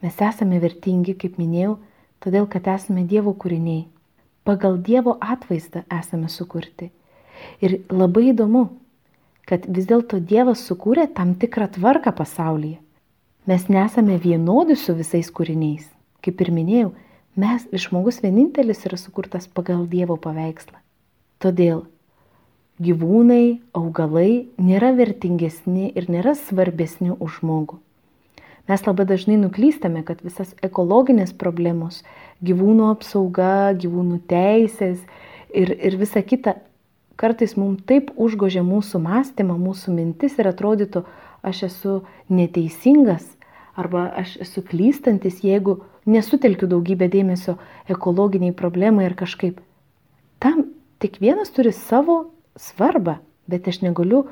mes 0.06 0.22
esame 0.22 0.60
vertingi, 0.62 1.16
kaip 1.18 1.40
minėjau, 1.42 1.78
todėl 2.24 2.48
kad 2.52 2.68
esame 2.76 3.06
Dievo 3.10 3.34
kūriniai. 3.34 3.86
Pagal 4.46 4.78
Dievo 4.86 5.16
atvaizdą 5.22 5.86
esame 5.90 6.30
sukurti. 6.30 6.92
Ir 7.66 7.80
labai 7.90 8.30
įdomu, 8.32 8.68
kad 9.50 9.66
vis 9.70 9.88
dėlto 9.90 10.20
Dievas 10.22 10.62
sukūrė 10.68 11.08
tam 11.14 11.34
tikrą 11.42 11.70
tvarką 11.74 12.14
pasaulyje. 12.18 12.80
Mes 13.46 13.68
nesame 13.70 14.18
vienodi 14.22 14.78
su 14.78 14.96
visais 14.98 15.28
kūriniais. 15.30 15.86
Kaip 16.26 16.40
ir 16.42 16.50
minėjau, 16.54 16.94
mes, 17.38 17.66
žmogus 17.70 18.22
vienintelis, 18.24 18.86
yra 18.90 18.98
sukurtas 18.98 19.46
pagal 19.46 19.86
Dievo 19.90 20.18
paveikslą. 20.22 20.80
Todėl 21.42 21.84
gyvūnai, 22.84 23.62
augalai 23.76 24.48
nėra 24.60 24.92
vertingesni 24.98 25.92
ir 25.96 26.10
nėra 26.12 26.36
svarbesni 26.36 27.14
už 27.16 27.40
žmogų. 27.42 27.80
Mes 28.66 28.82
labai 28.82 29.06
dažnai 29.06 29.38
nuklystame, 29.38 30.02
kad 30.04 30.24
visas 30.26 30.56
ekologinės 30.66 31.36
problemos, 31.38 32.02
gyvūnų 32.42 32.90
apsauga, 32.96 33.76
gyvūnų 33.78 34.24
teisės 34.28 35.04
ir, 35.54 35.70
ir 35.70 35.98
visa 36.02 36.24
kita 36.26 36.58
kartais 37.16 37.56
mums 37.56 37.86
taip 37.88 38.10
užgožia 38.18 38.66
mūsų 38.66 39.00
mąstymą, 39.06 39.56
mūsų 39.62 39.94
mintis 39.96 40.40
ir 40.42 40.50
atrodytų, 40.50 41.06
aš 41.46 41.64
esu 41.70 41.96
neteisingas 42.28 43.30
arba 43.76 44.10
aš 44.18 44.38
esu 44.42 44.64
klystantis, 44.66 45.44
jeigu 45.44 45.84
nesutelkiu 46.10 46.68
daugybę 46.72 47.08
dėmesio 47.12 47.58
ekologiniai 47.92 48.56
problemai 48.56 49.06
ir 49.10 49.16
kažkaip. 49.20 49.60
Tam 50.40 50.72
tik 51.00 51.20
vienas 51.22 51.52
turi 51.54 51.74
savo 51.76 52.35
svarbą, 52.60 53.20
bet 53.52 53.68
aš 53.68 53.82
negaliu 53.84 54.26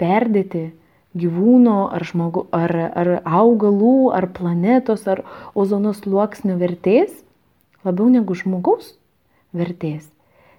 perdėti 0.00 0.70
gyvūno 1.16 1.86
ar, 1.96 2.04
žmogu, 2.04 2.44
ar, 2.54 2.72
ar 2.92 3.12
augalų, 3.24 4.10
ar 4.16 4.28
planetos, 4.36 5.06
ar 5.08 5.22
ozonos 5.56 6.02
sluoksnio 6.04 6.58
vertės 6.60 7.14
labiau 7.86 8.10
negu 8.12 8.36
žmogaus 8.36 8.94
vertės. 9.56 10.08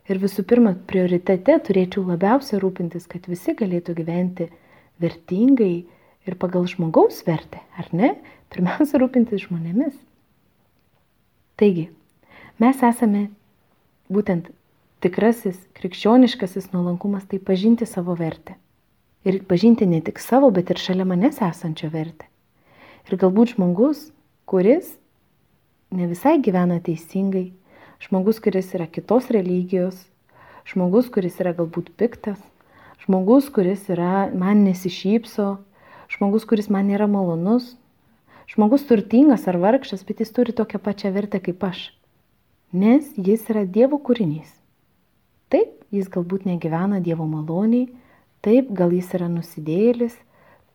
Ir 0.07 0.21
visų 0.23 0.45
pirma, 0.47 0.71
prioritete 0.87 1.57
turėčiau 1.67 2.05
labiausiai 2.07 2.61
rūpintis, 2.63 3.09
kad 3.11 3.27
visi 3.27 3.53
galėtų 3.59 3.97
gyventi 3.97 4.47
vertingai 5.03 5.83
ir 6.27 6.37
pagal 6.39 6.67
žmogaus 6.71 7.19
vertę, 7.27 7.59
ar 7.77 7.91
ne? 7.91 8.13
Pirmiausia, 8.53 9.01
rūpintis 9.01 9.43
žmonėmis. 9.43 9.97
Taigi, 11.59 11.89
mes 12.63 12.83
esame 12.87 13.27
būtent 14.13 14.47
tikrasis 15.03 15.59
krikščioniškasis 15.77 16.71
nuolankumas 16.73 17.27
tai 17.29 17.39
pažinti 17.39 17.85
savo 17.85 18.15
vertę. 18.17 18.55
Ir 19.27 19.41
pažinti 19.45 19.85
ne 19.85 19.99
tik 20.01 20.19
savo, 20.23 20.49
bet 20.51 20.71
ir 20.71 20.79
šalia 20.81 21.05
manęs 21.05 21.41
esančio 21.43 21.89
vertę. 21.93 22.25
Ir 23.07 23.19
galbūt 23.19 23.55
žmogus, 23.55 24.09
kuris 24.49 24.93
ne 25.91 26.07
visai 26.09 26.37
gyvena 26.43 26.79
teisingai, 26.83 27.51
žmogus, 28.03 28.41
kuris 28.43 28.73
yra 28.75 28.87
kitos 28.87 29.29
religijos, 29.33 29.99
žmogus, 30.67 31.11
kuris 31.13 31.39
yra 31.43 31.53
galbūt 31.55 31.93
piktas, 31.99 32.39
žmogus, 33.05 33.51
kuris 33.53 33.87
yra, 33.93 34.27
man 34.33 34.65
nesišypso, 34.67 35.57
žmogus, 36.11 36.47
kuris 36.49 36.71
man 36.73 36.89
nėra 36.89 37.07
malonus, 37.11 37.75
žmogus 38.51 38.87
turtingas 38.89 39.47
ar 39.47 39.59
vargšas, 39.61 40.03
bet 40.07 40.23
jis 40.23 40.33
turi 40.35 40.55
tokią 40.55 40.81
pačią 40.83 41.13
vertę 41.15 41.43
kaip 41.43 41.63
aš. 41.63 41.89
Nes 42.73 43.13
jis 43.15 43.47
yra 43.51 43.63
Dievo 43.63 43.99
kūrinys. 44.03 44.56
Taip, 45.53 45.75
jis 45.95 46.09
galbūt 46.11 46.47
negyvena 46.47 46.99
Dievo 47.03 47.27
maloniai, 47.29 47.87
taip, 48.43 48.71
gal 48.75 48.91
jis 48.95 49.13
yra 49.15 49.29
nusidėlis, 49.31 50.17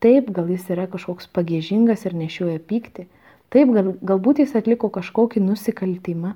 taip, 0.01 0.31
gal 0.33 0.49
jis 0.49 0.65
yra 0.73 0.87
kažkoks 0.89 1.29
pagėžingas 1.37 2.07
ir 2.09 2.17
nešioja 2.17 2.61
pyktį, 2.71 3.05
taip, 3.53 3.73
gal, 3.77 3.93
galbūt 4.01 4.41
jis 4.41 4.55
atliko 4.57 4.89
kažkokį 4.95 5.45
nusikaltimą. 5.45 6.35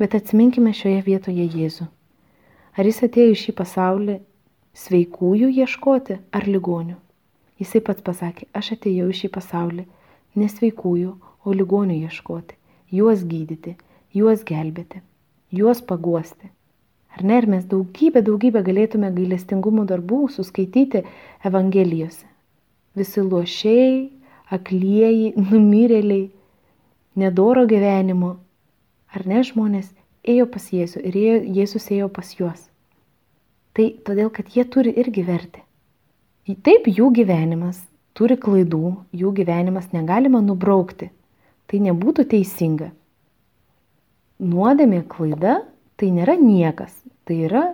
Bet 0.00 0.16
atsiminkime 0.16 0.72
šioje 0.72 1.02
vietoje 1.04 1.44
Jėzų. 1.44 1.86
Ar 2.78 2.88
jis 2.88 3.02
atėjo 3.04 3.34
į 3.34 3.40
šį 3.42 3.52
pasaulį 3.58 4.14
sveikųjų 4.80 5.50
ieškoti 5.60 6.16
ar 6.32 6.46
ligonių? 6.48 6.96
Jisai 7.60 7.82
pats 7.84 8.00
pasakė, 8.00 8.46
aš 8.56 8.72
atėjau 8.78 9.10
į 9.12 9.18
šį 9.18 9.28
pasaulį 9.34 9.84
ne 10.40 10.48
sveikųjų, 10.48 11.12
o 11.44 11.52
ligonių 11.56 11.98
ieškoti, 12.06 12.56
juos 12.96 13.26
gydyti, 13.28 13.74
juos 14.16 14.46
gelbėti, 14.48 15.02
juos 15.52 15.84
paguosti. 15.84 16.48
Ar 17.16 17.24
ne, 17.26 17.38
ir 17.42 17.48
mes 17.50 17.64
daugybę, 17.68 18.22
daugybę 18.26 18.62
galėtume 18.66 19.10
gailestingumo 19.14 19.86
darbų 19.88 20.28
suskaityti 20.34 21.02
Evangelijose. 21.44 22.28
Visi 22.96 23.22
lošiai, 23.22 24.10
aklieji, 24.50 25.32
numirėliai, 25.50 26.28
nedoro 27.18 27.66
gyvenimo, 27.70 28.36
Ar 29.10 29.24
ne 29.26 29.40
žmonės 29.42 29.88
ėjo 30.22 30.46
pas 30.54 30.68
Jėzų 30.70 31.00
ir 31.08 31.16
Jėzus 31.50 31.88
ėjo 31.90 32.06
pas 32.14 32.28
juos. 32.38 32.68
Tai 33.74 33.86
todėl, 34.06 34.30
kad 34.30 34.52
jie 34.54 34.62
turi 34.70 34.92
irgi 35.02 35.24
vertę. 35.26 35.64
Taip 36.66 36.86
jų 36.90 37.10
gyvenimas 37.14 37.80
turi 38.14 38.36
klaidų, 38.38 38.92
jų 39.14 39.32
gyvenimas 39.34 39.90
negalima 39.94 40.40
nubraukti. 40.42 41.10
Tai 41.70 41.80
nebūtų 41.86 42.26
teisinga. 42.30 42.90
Nuodėmė 44.40 45.02
klaida 45.10 45.60
tai 46.00 46.10
nėra 46.16 46.38
niekas, 46.40 46.94
tai 47.28 47.42
yra 47.48 47.64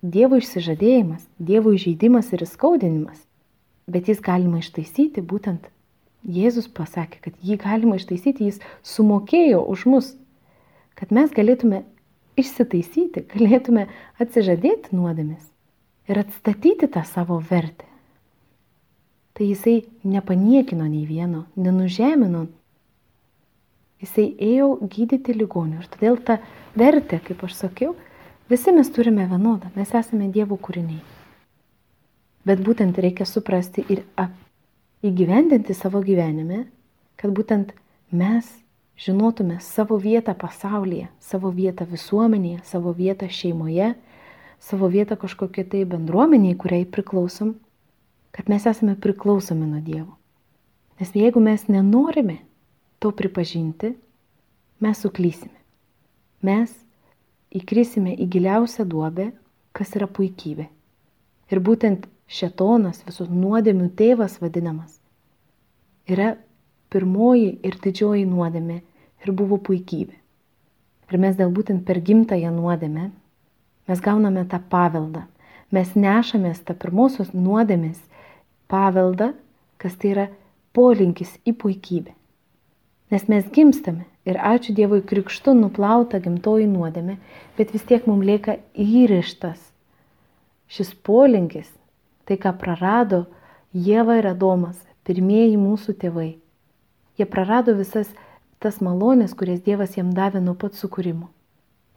Dievo 0.00 0.38
išsižadėjimas, 0.40 1.26
Dievo 1.38 1.74
įžeidimas 1.76 2.32
ir 2.32 2.42
įskaudinimas. 2.46 3.20
Bet 3.90 4.08
jis 4.08 4.22
galima 4.24 4.62
ištaisyti, 4.62 5.20
būtent 5.20 5.68
Jėzus 6.24 6.66
pasakė, 6.72 7.20
kad 7.24 7.36
jį 7.44 7.56
galima 7.60 7.96
ištaisyti, 8.00 8.48
jis 8.50 8.60
sumokėjo 8.84 9.60
už 9.72 9.86
mus 9.88 10.10
kad 11.00 11.14
mes 11.16 11.32
galėtume 11.32 11.80
išsitaisyti, 12.40 13.24
galėtume 13.32 13.86
atsižadėti 14.20 14.92
nuodėmis 14.96 15.46
ir 16.10 16.20
atstatyti 16.20 16.90
tą 16.92 17.06
savo 17.08 17.38
vertę. 17.50 17.86
Tai 19.32 19.46
jisai 19.48 19.78
nepaniekino 20.04 20.84
nei 20.84 21.06
vieno, 21.08 21.46
nenužemino. 21.56 22.48
Jisai 24.00 24.30
ėjo 24.40 24.78
gydyti 24.88 25.34
ligonių 25.36 25.82
ir 25.82 25.88
todėl 25.92 26.16
ta 26.24 26.38
vertė, 26.78 27.18
kaip 27.20 27.42
aš 27.44 27.58
sakiau, 27.58 27.94
visi 28.48 28.72
mes 28.72 28.88
turime 28.88 29.26
vienodą, 29.28 29.68
mes 29.76 29.92
esame 29.92 30.30
Dievo 30.32 30.56
kūriniai. 30.56 31.02
Bet 32.48 32.62
būtent 32.64 32.96
reikia 32.96 33.26
suprasti 33.28 33.84
ir 33.92 34.06
įgyvendinti 35.04 35.76
savo 35.76 36.00
gyvenime, 36.00 36.64
kad 37.20 37.34
būtent 37.36 37.74
mes 38.10 38.48
žinotume 39.00 39.58
savo 39.60 39.98
vietą 40.00 40.32
pasaulyje, 40.36 41.10
savo 41.20 41.52
vietą 41.52 41.84
visuomenėje, 41.88 42.62
savo 42.64 42.94
vietą 42.96 43.28
šeimoje, 43.28 43.94
savo 44.60 44.88
vietą 44.92 45.20
kažkokiai 45.20 45.68
tai 45.68 45.84
bendruomeniai, 45.84 46.56
kuriai 46.56 46.88
priklausom. 46.88 47.58
kad 48.30 48.48
mes 48.48 48.62
esame 48.66 48.94
priklausomi 48.94 49.66
nuo 49.66 49.80
Dievo. 49.82 50.14
Nes 51.00 51.10
jeigu 51.14 51.40
mes 51.42 51.64
nenorime 51.68 52.38
to 53.00 53.10
pripažinti, 53.16 53.94
mes 54.80 55.00
suklysime. 55.02 55.56
Mes 56.46 56.72
įkrisime 57.52 58.14
į 58.14 58.28
giliausią 58.32 58.86
duobę, 58.88 59.30
kas 59.76 59.94
yra 59.98 60.08
puikybė. 60.08 60.68
Ir 61.50 61.60
būtent 61.66 62.06
šetonas, 62.30 63.02
visų 63.06 63.26
nuodėmių 63.32 63.90
tėvas 63.98 64.38
vadinamas, 64.42 65.00
yra 66.06 66.36
pirmoji 66.90 67.56
ir 67.66 67.78
didžioji 67.82 68.26
nuodėmė 68.28 68.78
ir 69.24 69.32
buvo 69.36 69.58
puikybė. 69.58 70.16
Ir 71.10 71.18
mes 71.18 71.34
dėl 71.38 71.50
būtent 71.54 71.82
per 71.86 71.98
gimtąją 72.06 72.52
nuodėmę 72.54 73.10
mes 73.90 74.00
gauname 74.00 74.44
tą 74.46 74.60
paveldą. 74.70 75.24
Mes 75.74 75.94
nešamės 75.98 76.62
tą 76.66 76.76
pirmosios 76.78 77.32
nuodėmės 77.34 77.98
paveldą, 78.70 79.32
kas 79.82 79.96
tai 79.98 80.14
yra 80.14 80.26
polinkis 80.74 81.36
į 81.46 81.56
puikybę. 81.58 82.14
Nes 83.10 83.26
mes 83.26 83.46
gimstame 83.50 84.06
ir 84.28 84.38
ačiū 84.38 84.74
Dievui 84.76 85.00
krikštu 85.02 85.56
nuplauta 85.58 86.20
gimtoji 86.22 86.68
nuodėmė, 86.70 87.16
bet 87.58 87.72
vis 87.74 87.82
tiek 87.88 88.06
mums 88.06 88.26
lieka 88.26 88.58
įrištas 88.78 89.58
šis 90.70 90.92
polinkis, 91.06 91.66
tai 92.24 92.38
ką 92.38 92.54
prarado 92.60 93.24
Jėva 93.74 94.20
ir 94.20 94.28
Adomas, 94.30 94.78
pirmieji 95.06 95.58
mūsų 95.58 95.96
tėvai. 95.98 96.30
Jie 97.18 97.26
prarado 97.26 97.74
visas 97.74 98.08
tas 98.62 98.80
malonės, 98.84 99.34
kurias 99.34 99.62
Dievas 99.66 99.96
jam 99.98 100.14
davė 100.14 100.42
nuo 100.42 100.54
pat 100.58 100.78
sukūrimo. 100.78 101.28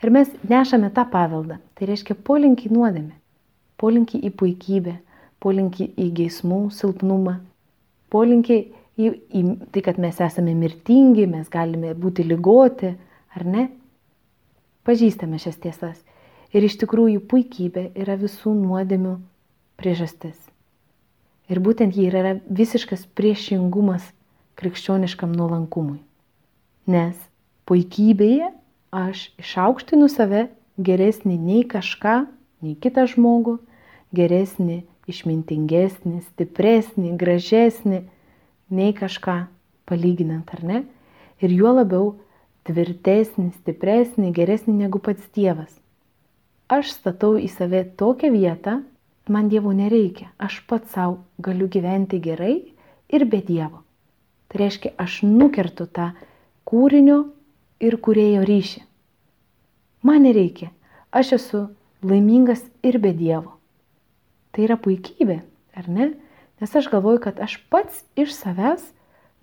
Ir 0.04 0.12
mes 0.12 0.30
nešame 0.50 0.90
tą 0.96 1.06
paveldą. 1.10 1.60
Tai 1.78 1.88
reiškia 1.88 2.18
polinkį 2.28 2.74
nuodėmę, 2.74 3.14
polinkį 3.80 4.20
į 4.28 4.32
puikybę, 4.40 4.96
polinkį 5.44 5.88
į 5.96 6.08
geismų 6.18 6.60
silpnumą, 6.76 7.38
polinkį 8.14 8.58
į, 9.00 9.10
į 9.34 9.44
tai, 9.74 9.84
kad 9.86 10.00
mes 10.02 10.20
esame 10.22 10.54
mirtingi, 10.58 11.26
mes 11.30 11.50
galime 11.52 11.94
būti 11.98 12.26
lygoti, 12.28 12.94
ar 13.34 13.46
ne? 13.46 13.68
Pažįstame 14.88 15.40
šias 15.42 15.60
tiesas. 15.64 16.00
Ir 16.54 16.66
iš 16.68 16.78
tikrųjų 16.84 17.24
puikybė 17.30 17.90
yra 17.98 18.18
visų 18.20 18.54
nuodėmių 18.54 19.16
priežastis. 19.80 20.38
Ir 21.50 21.60
būtent 21.64 21.96
ji 21.98 22.08
yra 22.08 22.38
visiškas 22.48 23.08
priešingumas 23.18 24.06
krikščioniškam 24.60 25.34
nuolankumui. 25.34 26.00
Nes 26.86 27.18
puikybėje 27.68 28.52
aš 28.94 29.30
išaukštinu 29.42 30.08
save 30.12 30.48
geresnį 30.78 31.38
nei 31.42 31.64
kažką, 31.68 32.24
nei 32.64 32.76
kitą 32.80 33.08
žmogų, 33.10 33.58
geresnį, 34.16 34.84
išmintingesnį, 35.10 36.22
stipresnį, 36.30 37.16
gražesnį 37.20 38.04
nei 38.70 38.94
kažką 38.94 39.46
palyginant, 39.90 40.50
ar 40.54 40.64
ne? 40.64 40.84
Ir 41.44 41.52
juo 41.52 41.74
labiau 41.76 42.14
tvirtesnį, 42.68 43.52
stipresnį, 43.60 44.32
geresnį 44.36 44.78
negu 44.86 45.02
pats 45.04 45.26
Dievas. 45.36 45.72
Aš 46.72 46.94
statau 46.96 47.36
į 47.38 47.50
save 47.52 47.84
tokią 48.00 48.32
vietą, 48.34 48.80
man 49.28 49.50
Dievo 49.52 49.74
nereikia, 49.76 50.32
aš 50.38 50.62
pats 50.68 50.94
savo 50.96 51.20
galiu 51.44 51.68
gyventi 51.68 52.22
gerai 52.24 52.56
ir 53.12 53.26
be 53.30 53.42
Dievo. 53.44 53.84
Tai 54.48 54.62
reiškia, 54.64 54.94
aš 54.98 55.24
nukertu 55.28 55.88
tą 55.90 56.12
kūrinio 56.70 57.20
ir 57.84 57.98
kurėjo 58.00 58.46
ryšį. 58.48 58.84
Man 60.04 60.24
nereikia, 60.28 60.72
aš 61.12 61.36
esu 61.40 61.66
laimingas 62.04 62.64
ir 62.84 63.00
be 63.04 63.14
Dievo. 63.16 63.58
Tai 64.54 64.68
yra 64.68 64.78
puikybė, 64.80 65.40
ar 65.76 65.90
ne? 65.90 66.12
Nes 66.64 66.76
aš 66.80 66.88
galvoju, 66.88 67.20
kad 67.20 67.40
aš 67.44 67.58
pats 67.68 68.06
iš 68.16 68.32
savęs 68.38 68.86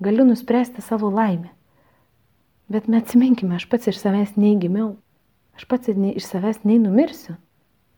galiu 0.01 0.25
nuspręsti 0.25 0.81
savo 0.81 1.11
laimę. 1.13 1.51
Bet 2.69 2.89
mes 2.89 3.03
atsiminkime, 3.03 3.59
aš 3.61 3.67
pats 3.69 3.91
iš 3.93 3.99
savęs 4.01 4.39
nei 4.41 4.55
gimiau. 4.57 4.95
Aš 5.53 5.67
pats 5.69 5.93
iš 5.93 6.25
savęs 6.25 6.65
nei 6.65 6.79
numirsiu. 6.81 7.37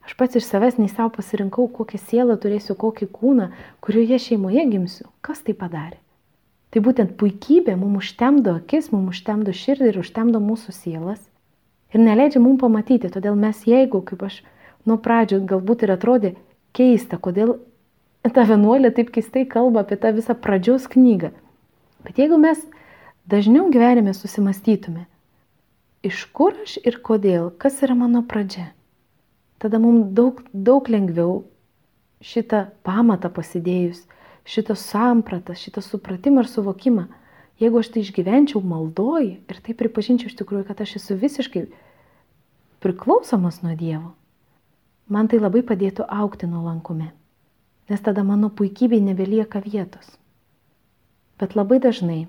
Aš 0.03 0.17
pats 0.19 0.41
iš 0.43 0.49
savęs 0.51 0.81
nei 0.83 0.91
savo 0.91 1.15
pasirinkau, 1.15 1.69
kokią 1.71 2.03
sielą 2.03 2.35
turėsiu, 2.43 2.75
kokį 2.75 3.13
kūną, 3.15 3.51
kurioje 3.79 4.19
šeimoje 4.27 4.67
gimsiu. 4.75 5.07
Kas 5.23 5.47
tai 5.47 5.55
padarė? 5.55 6.03
Tai 6.75 6.83
būtent 6.83 7.15
puikybė 7.15 7.79
mums 7.79 8.03
užtemdo 8.03 8.59
akis, 8.59 8.91
mums 8.91 9.15
užtemdo 9.15 9.55
širdį 9.55 9.93
ir 9.93 10.03
užtemdo 10.03 10.43
mūsų 10.43 10.75
sielas. 10.83 11.23
Ir 11.95 12.03
neleidžia 12.03 12.43
mums 12.43 12.59
pamatyti. 12.59 13.07
Todėl 13.07 13.39
mes, 13.39 13.63
jeigu, 13.71 14.03
kaip 14.03 14.27
aš 14.27 14.43
nuo 14.83 14.99
pradžių 14.99 15.45
galbūt 15.47 15.87
ir 15.87 15.95
atrodė 15.95 16.39
keista, 16.75 17.23
kodėl 17.23 17.61
ta 18.31 18.45
vienuolė 18.47 18.93
taip 18.95 19.11
keistai 19.15 19.43
kalba 19.51 19.83
apie 19.83 19.99
tą 19.99 20.13
visą 20.15 20.37
pradžios 20.39 20.87
knygą. 20.91 21.33
Bet 22.07 22.19
jeigu 22.23 22.39
mes 22.39 22.61
dažniau 23.27 23.71
gyvenime 23.75 24.15
susimastytume, 24.15 25.09
iš 26.07 26.25
kur 26.35 26.55
aš 26.63 26.79
ir 26.87 27.01
kodėl, 27.03 27.51
kas 27.59 27.83
yra 27.83 27.97
mano 27.99 28.23
pradžia, 28.23 28.71
tada 29.59 29.83
mums 29.83 30.11
daug, 30.15 30.43
daug 30.55 30.87
lengviau 30.91 31.43
šitą 32.23 32.69
pamatą 32.87 33.31
pasidėjus 33.35 34.05
šitą 34.45 34.75
sampratą, 34.75 35.55
šitą 35.55 35.83
supratimą 35.83 36.43
ir 36.43 36.51
suvokimą, 36.51 37.07
jeigu 37.63 37.79
aš 37.79 37.93
tai 37.95 38.03
išgyvenčiau 38.03 38.63
maldoj 38.67 39.29
ir 39.39 39.61
tai 39.63 39.75
pripažinčiau 39.79 40.31
iš 40.31 40.39
tikrųjų, 40.39 40.67
kad 40.67 40.83
aš 40.83 40.97
esu 40.99 41.17
visiškai 41.19 41.67
priklausomas 42.83 43.61
nuo 43.63 43.77
Dievo, 43.79 44.15
man 45.07 45.31
tai 45.31 45.39
labai 45.39 45.63
padėtų 45.63 46.09
aukti 46.11 46.51
nuolankume, 46.51 47.13
nes 47.91 48.01
tada 48.01 48.23
mano 48.25 48.51
puikybei 48.51 49.01
nebelieka 49.01 49.63
vietos. 49.65 50.07
Bet 51.41 51.57
labai 51.59 51.81
dažnai, 51.83 52.27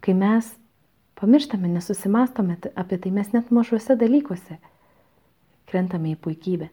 kai 0.00 0.14
mes 0.14 0.48
pamirštame, 1.20 1.68
nesusimastome 1.68 2.58
apie 2.74 2.98
tai, 2.98 3.12
mes 3.12 3.32
net 3.32 3.50
mažuose 3.54 3.96
dalykuose 3.96 4.58
krentame 5.70 6.14
į 6.14 6.18
puikybę, 6.18 6.70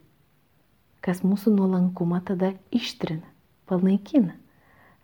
kas 1.05 1.21
mūsų 1.21 1.53
nuolankumą 1.53 2.23
tada 2.25 2.53
ištrina, 2.73 3.27
panaikina. 3.69 4.33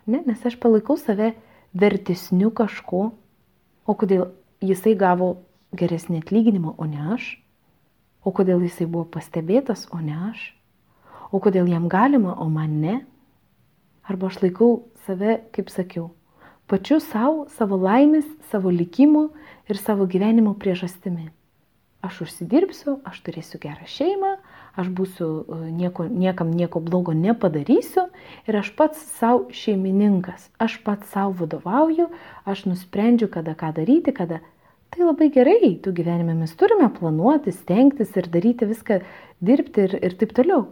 Ne, 0.10 0.24
nes 0.26 0.42
aš 0.48 0.58
palaikau 0.60 0.98
save 0.98 1.34
vertesniu 1.78 2.50
kažko, 2.56 3.12
o 3.86 3.94
kodėl 4.00 4.32
jisai 4.64 4.96
gavo 4.98 5.36
geresnį 5.76 6.24
atlyginimą, 6.24 6.74
o 6.78 6.88
ne 6.90 7.14
aš, 7.14 7.36
o 8.24 8.34
kodėl 8.36 8.64
jisai 8.64 8.88
buvo 8.88 9.06
pastebėtas, 9.14 9.86
o 9.92 10.00
ne 10.02 10.18
aš, 10.32 10.50
o 11.34 11.42
kodėl 11.42 11.70
jam 11.72 11.90
galima, 11.90 12.38
o 12.38 12.48
man 12.50 12.78
ne. 12.84 13.00
Arba 14.06 14.30
aš 14.30 14.44
laikau 14.44 14.84
save, 15.08 15.40
kaip 15.56 15.72
sakiau, 15.74 16.12
pačiu 16.70 17.00
savo, 17.04 17.48
savo 17.58 17.80
laimės, 17.82 18.28
savo 18.52 18.72
likimo 18.72 19.30
ir 19.70 19.80
savo 19.80 20.06
gyvenimo 20.10 20.54
priežastimi. 20.60 21.32
Aš 22.04 22.26
užsidirbsiu, 22.26 22.98
aš 23.08 23.22
turėsiu 23.24 23.62
gerą 23.64 23.88
šeimą, 23.88 24.34
aš 24.76 24.90
būsiu 24.92 25.28
e, 25.40 25.60
nieko, 25.72 26.04
niekam 26.12 26.52
nieko 26.52 26.82
blogo 26.84 27.16
nepadarysiu 27.16 28.10
ir 28.44 28.58
aš 28.60 28.74
pats 28.76 29.00
savo 29.16 29.46
šeimininkas, 29.56 30.50
aš 30.60 30.82
pats 30.84 31.16
savo 31.16 31.32
vadovauju, 31.40 32.10
aš 32.44 32.66
nusprendžiu, 32.68 33.32
kada 33.32 33.56
ką 33.56 33.72
daryti, 33.80 34.12
kada. 34.12 34.42
Tai 34.92 35.08
labai 35.08 35.32
gerai, 35.34 35.78
tų 35.80 35.96
gyvenime 35.96 36.36
mes 36.38 36.52
turime 36.60 36.92
planuoti, 36.92 37.56
stengtis 37.56 38.12
ir 38.20 38.28
daryti 38.36 38.68
viską, 38.70 39.00
dirbti 39.40 39.88
ir, 39.88 40.00
ir 40.04 40.20
taip 40.20 40.36
toliau. 40.36 40.68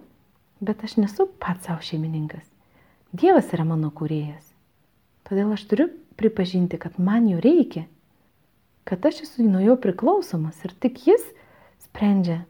Bet 0.61 0.83
aš 0.85 0.99
nesu 1.01 1.25
pats 1.41 1.65
savo 1.65 1.81
šeimininkas. 1.81 2.45
Dievas 3.11 3.49
yra 3.55 3.65
mano 3.65 3.89
kūrėjas. 3.89 4.45
Todėl 5.25 5.55
aš 5.55 5.65
turiu 5.65 5.87
pripažinti, 6.21 6.77
kad 6.77 6.99
man 7.01 7.25
jo 7.27 7.39
reikia, 7.41 7.87
kad 8.85 9.03
aš 9.05 9.23
esu 9.25 9.45
nuo 9.47 9.61
jo 9.63 9.75
priklausomas 9.81 10.59
ir 10.65 10.75
tik 10.83 11.01
jis 11.07 11.25
sprendžia 11.87 12.43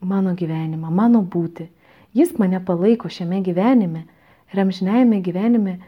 mano 0.00 0.36
gyvenimą, 0.38 0.90
mano 0.90 1.22
būti. 1.22 1.66
Jis 2.14 2.36
mane 2.38 2.60
palaiko 2.62 3.10
šiame 3.10 3.42
gyvenime 3.42 4.04
ir 4.52 4.62
amžinėjame 4.62 5.18
gyvenime 5.24 5.78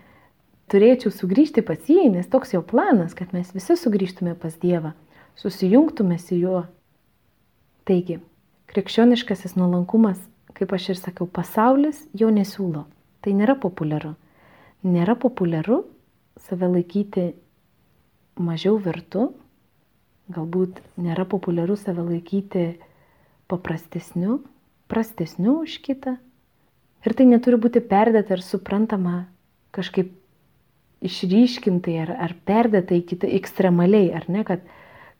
turėčiau 0.72 1.12
sugrįžti 1.12 1.62
pas 1.62 1.78
jį, 1.86 2.10
nes 2.16 2.28
toks 2.30 2.54
jo 2.54 2.62
planas, 2.66 3.14
kad 3.14 3.34
mes 3.36 3.50
visi 3.54 3.76
sugrįžtume 3.78 4.34
pas 4.40 4.58
Dievą, 4.58 4.94
susijungtume 5.38 6.18
su 6.18 6.38
juo. 6.38 6.66
Taigi, 7.84 8.18
krikščioniškasis 8.72 9.58
nuolankumas, 9.60 10.18
kaip 10.54 10.72
aš 10.74 10.92
ir 10.94 11.00
sakiau, 11.00 11.26
pasaulis 11.26 12.04
jo 12.14 12.30
nesiūlo. 12.32 12.84
Tai 13.24 13.32
nėra 13.34 13.56
populiaru. 13.60 14.14
Nėra 14.84 15.16
populiaru 15.16 15.82
save 16.40 16.68
laikyti 16.68 17.30
mažiau 18.40 18.76
vertu, 18.82 19.30
galbūt 20.32 20.80
nėra 21.00 21.24
populiaru 21.28 21.76
save 21.78 22.04
laikyti 22.04 22.66
paprastesniu, 23.50 24.42
prastesniu 24.88 25.60
už 25.62 25.78
kitą. 25.84 26.16
Ir 27.04 27.12
tai 27.16 27.26
neturi 27.28 27.58
būti 27.60 27.82
perdėta 27.84 28.36
ir 28.36 28.44
suprantama 28.44 29.26
kažkaip 29.74 30.12
išryškintai 31.04 31.98
ar, 32.06 32.14
ar 32.28 32.32
perdėtai 32.48 33.02
kitai 33.04 33.34
ekstremaliai, 33.38 34.08
ar 34.16 34.24
ne, 34.32 34.44
kad, 34.46 34.62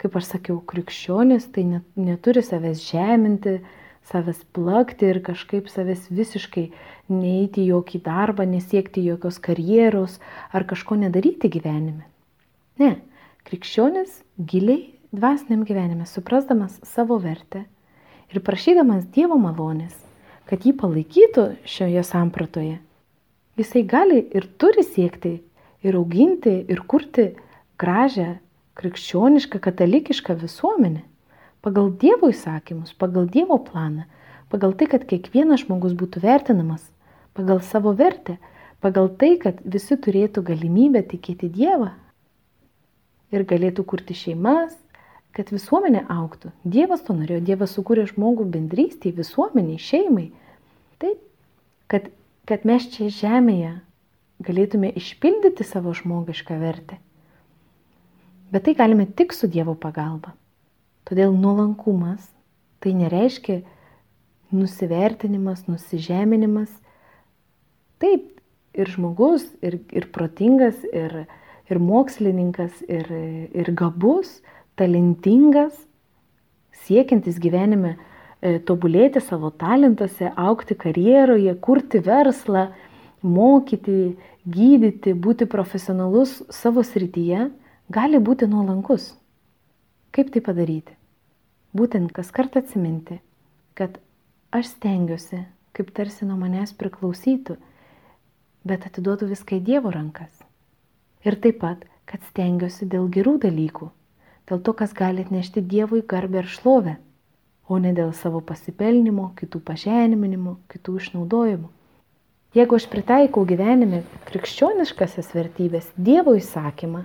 kaip 0.01 0.16
aš 0.16 0.31
sakiau, 0.37 0.61
krikščionis 0.64 1.51
tai 1.53 1.66
net, 1.68 1.85
neturi 1.99 2.44
savęs 2.44 2.81
žeminti, 2.87 3.59
savęs 4.10 4.42
plakti 4.52 5.08
ir 5.08 5.20
kažkaip 5.24 5.68
savęs 5.72 6.08
visiškai 6.12 6.66
neįti 7.12 7.64
jokį 7.68 8.00
darbą, 8.04 8.46
nesiekti 8.48 9.04
jokios 9.04 9.40
karjeros 9.42 10.18
ar 10.52 10.66
kažko 10.68 10.98
nedaryti 11.00 11.50
gyvenime. 11.52 12.04
Ne, 12.80 12.98
krikščionis 13.48 14.20
giliai 14.38 14.94
dvasiniam 15.14 15.64
gyvenime, 15.64 16.08
suprasdamas 16.10 16.80
savo 16.82 17.18
vertę 17.22 17.64
ir 18.32 18.42
prašydamas 18.44 19.06
Dievo 19.14 19.38
malonės, 19.38 19.94
kad 20.50 20.66
jį 20.66 20.74
palaikytų 20.80 21.46
šioje 21.68 22.02
sampratoje, 22.04 22.78
jisai 23.56 23.84
gali 23.88 24.20
ir 24.34 24.48
turi 24.58 24.84
siekti 24.84 25.38
ir 25.84 25.96
auginti 26.00 26.56
ir 26.68 26.82
kurti 26.88 27.30
gražią 27.80 28.34
krikščionišką 28.74 29.60
katalikišką 29.62 30.36
visuomenę 30.40 31.04
pagal 31.64 31.90
Dievo 32.00 32.29
įsakymus, 32.33 32.92
pagal 33.00 33.27
Dievo 33.33 33.57
planą, 33.64 34.05
pagal 34.53 34.77
tai, 34.77 34.90
kad 34.92 35.07
kiekvienas 35.09 35.64
žmogus 35.64 35.96
būtų 35.96 36.20
vertinamas 36.24 36.85
pagal 37.35 37.61
savo 37.61 37.92
vertę, 37.92 38.38
pagal 38.81 39.11
tai, 39.18 39.35
kad 39.42 39.61
visi 39.64 39.96
turėtų 39.98 40.44
galimybę 40.46 41.03
tikėti 41.11 41.50
Dievą 41.50 41.90
ir 43.35 43.46
galėtų 43.50 43.85
kurti 43.90 44.14
šeimas, 44.14 44.77
kad 45.35 45.50
visuomenė 45.50 46.05
auktų. 46.14 46.53
Dievas 46.62 47.03
to 47.03 47.16
norėjo, 47.16 47.40
Dievas 47.42 47.74
sukūrė 47.74 48.07
žmogų 48.12 48.46
bendrystėje, 48.55 49.16
visuomeniai, 49.16 49.81
šeimai. 49.83 50.29
Taip, 51.03 51.18
kad, 51.90 52.07
kad 52.46 52.62
mes 52.68 52.87
čia 52.92 53.11
žemėje 53.11 53.72
galėtume 54.46 54.92
išpildyti 54.94 55.66
savo 55.66 55.96
žmogišką 55.96 56.61
vertę. 56.62 57.00
Bet 58.55 58.68
tai 58.68 58.77
galime 58.79 59.09
tik 59.11 59.35
su 59.35 59.50
Dievo 59.50 59.74
pagalba. 59.74 60.37
Todėl 61.04 61.34
nuolankumas 61.36 62.30
tai 62.80 62.94
nereiškia 62.96 63.62
nusivertinimas, 64.54 65.64
nusižeminimas. 65.68 66.70
Taip, 68.00 68.28
ir 68.74 68.90
žmogus, 68.90 69.46
ir, 69.64 69.78
ir 69.94 70.08
protingas, 70.14 70.76
ir, 70.92 71.24
ir 71.70 71.80
mokslininkas, 71.80 72.82
ir, 72.88 73.08
ir 73.54 73.70
gabus, 73.76 74.40
talentingas, 74.78 75.76
siekiantis 76.84 77.38
gyvenime 77.40 77.94
e, 77.94 78.58
tobulėti 78.66 79.22
savo 79.24 79.52
talentuose, 79.54 80.30
aukti 80.36 80.76
karjeroje, 80.78 81.54
kurti 81.64 82.02
verslą, 82.04 82.68
mokyti, 83.24 84.14
gydyti, 84.44 85.14
būti 85.16 85.48
profesionalus 85.48 86.42
savo 86.52 86.84
srityje, 86.84 87.48
gali 87.94 88.20
būti 88.20 88.48
nuolankus. 88.50 89.14
Kaip 90.14 90.29
tai 90.31 90.38
padaryti? 90.46 90.94
Būtent 91.74 92.12
kas 92.14 92.29
kartą 92.31 92.61
atsiminti, 92.62 93.16
kad 93.74 93.96
aš 94.55 94.68
stengiuosi, 94.77 95.40
kaip 95.74 95.88
tarsi 95.96 96.29
nuo 96.29 96.37
manęs 96.38 96.70
priklausytų, 96.79 97.57
bet 98.62 98.87
atiduodu 98.87 99.27
viską 99.27 99.59
į 99.59 99.64
Dievo 99.66 99.90
rankas. 99.90 100.31
Ir 101.27 101.35
taip 101.42 101.59
pat, 101.64 101.83
kad 102.07 102.22
stengiuosi 102.31 102.87
dėl 102.87 103.09
gerų 103.11 103.40
dalykų, 103.42 103.88
dėl 104.46 104.62
to, 104.62 104.77
kas 104.79 104.94
gali 104.94 105.24
atnešti 105.27 105.64
Dievui 105.66 106.05
garbę 106.07 106.44
ir 106.44 106.53
šlovę, 106.53 106.94
o 107.66 107.81
ne 107.83 107.90
dėl 107.96 108.14
savo 108.14 108.38
pasipelnimo, 108.38 109.33
kitų 109.40 109.64
pažeminimo, 109.66 110.61
kitų 110.70 110.94
išnaudojimų. 111.00 111.72
Jeigu 112.55 112.79
aš 112.79 112.87
pritaikau 112.87 113.42
gyvenime 113.50 114.05
krikščioniškasias 114.31 115.35
vertybės, 115.35 115.90
Dievo 115.98 116.37
įsakymą, 116.38 117.03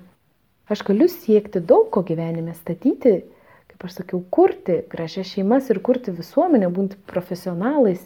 aš 0.69 0.83
galiu 0.87 1.09
siekti 1.11 1.61
daug 1.61 1.89
ko 1.93 2.03
gyvenime, 2.05 2.53
statyti, 2.57 3.23
kaip 3.71 3.85
aš 3.87 3.99
sakiau, 4.01 4.21
kurti 4.29 4.81
gražias 4.91 5.33
šeimas 5.33 5.69
ir 5.73 5.81
kurti 5.81 6.13
visuomenę, 6.15 6.69
būti 6.73 6.99
profesionalais. 7.09 8.05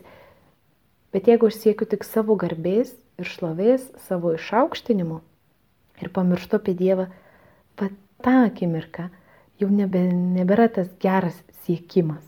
Bet 1.14 1.28
jeigu 1.30 1.50
aš 1.52 1.60
siekiu 1.62 1.88
tik 1.90 2.08
savo 2.08 2.38
garbės 2.40 2.96
ir 3.22 3.30
šlovės, 3.30 3.86
savo 4.08 4.34
išaukštinimo 4.38 5.22
ir 6.02 6.10
pamirštu 6.14 6.58
apie 6.58 6.74
Dievą, 6.78 7.10
va 7.80 7.90
tą 8.24 8.36
akimirką 8.48 9.10
jau 9.62 9.70
nebe, 9.70 10.02
nebėra 10.10 10.70
tas 10.74 10.90
geras 11.04 11.38
siekimas. 11.64 12.24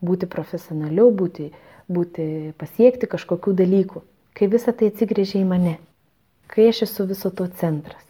Būti 0.00 0.28
profesionaliu, 0.30 1.10
būti, 1.10 1.50
būti 1.90 2.54
pasiekti 2.58 3.10
kažkokių 3.10 3.54
dalykų, 3.58 4.04
kai 4.38 4.48
visa 4.50 4.72
tai 4.72 4.92
atsigrėžia 4.92 5.42
į 5.42 5.48
mane, 5.50 5.78
kai 6.46 6.70
aš 6.70 6.86
esu 6.88 7.08
viso 7.10 7.34
to 7.34 7.48
centras. 7.60 8.07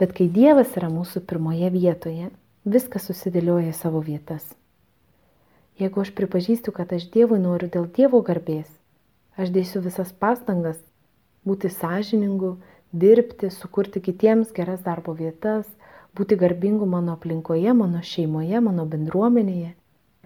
Bet 0.00 0.14
kai 0.16 0.30
Dievas 0.32 0.70
yra 0.80 0.88
mūsų 0.88 1.20
pirmoje 1.28 1.68
vietoje, 1.74 2.30
viskas 2.64 3.04
susidėlioja 3.10 3.74
savo 3.76 4.00
vietas. 4.00 4.44
Jeigu 5.80 6.00
aš 6.00 6.12
pripažįstu, 6.16 6.72
kad 6.72 6.92
aš 6.96 7.04
Dievui 7.12 7.36
noriu 7.42 7.68
dėl 7.72 7.84
Dievo 7.96 8.22
garbės, 8.24 8.68
aš 9.36 9.52
dėsiu 9.52 9.82
visas 9.84 10.12
pastangas 10.12 10.78
būti 11.44 11.68
sąžiningu, 11.72 12.54
dirbti, 12.92 13.50
sukurti 13.52 14.00
kitiems 14.00 14.54
geras 14.56 14.80
darbo 14.86 15.12
vietas, 15.16 15.68
būti 16.16 16.38
garbingu 16.40 16.88
mano 16.88 17.18
aplinkoje, 17.18 17.72
mano 17.76 18.00
šeimoje, 18.00 18.60
mano 18.64 18.86
bendruomenėje, 18.88 19.74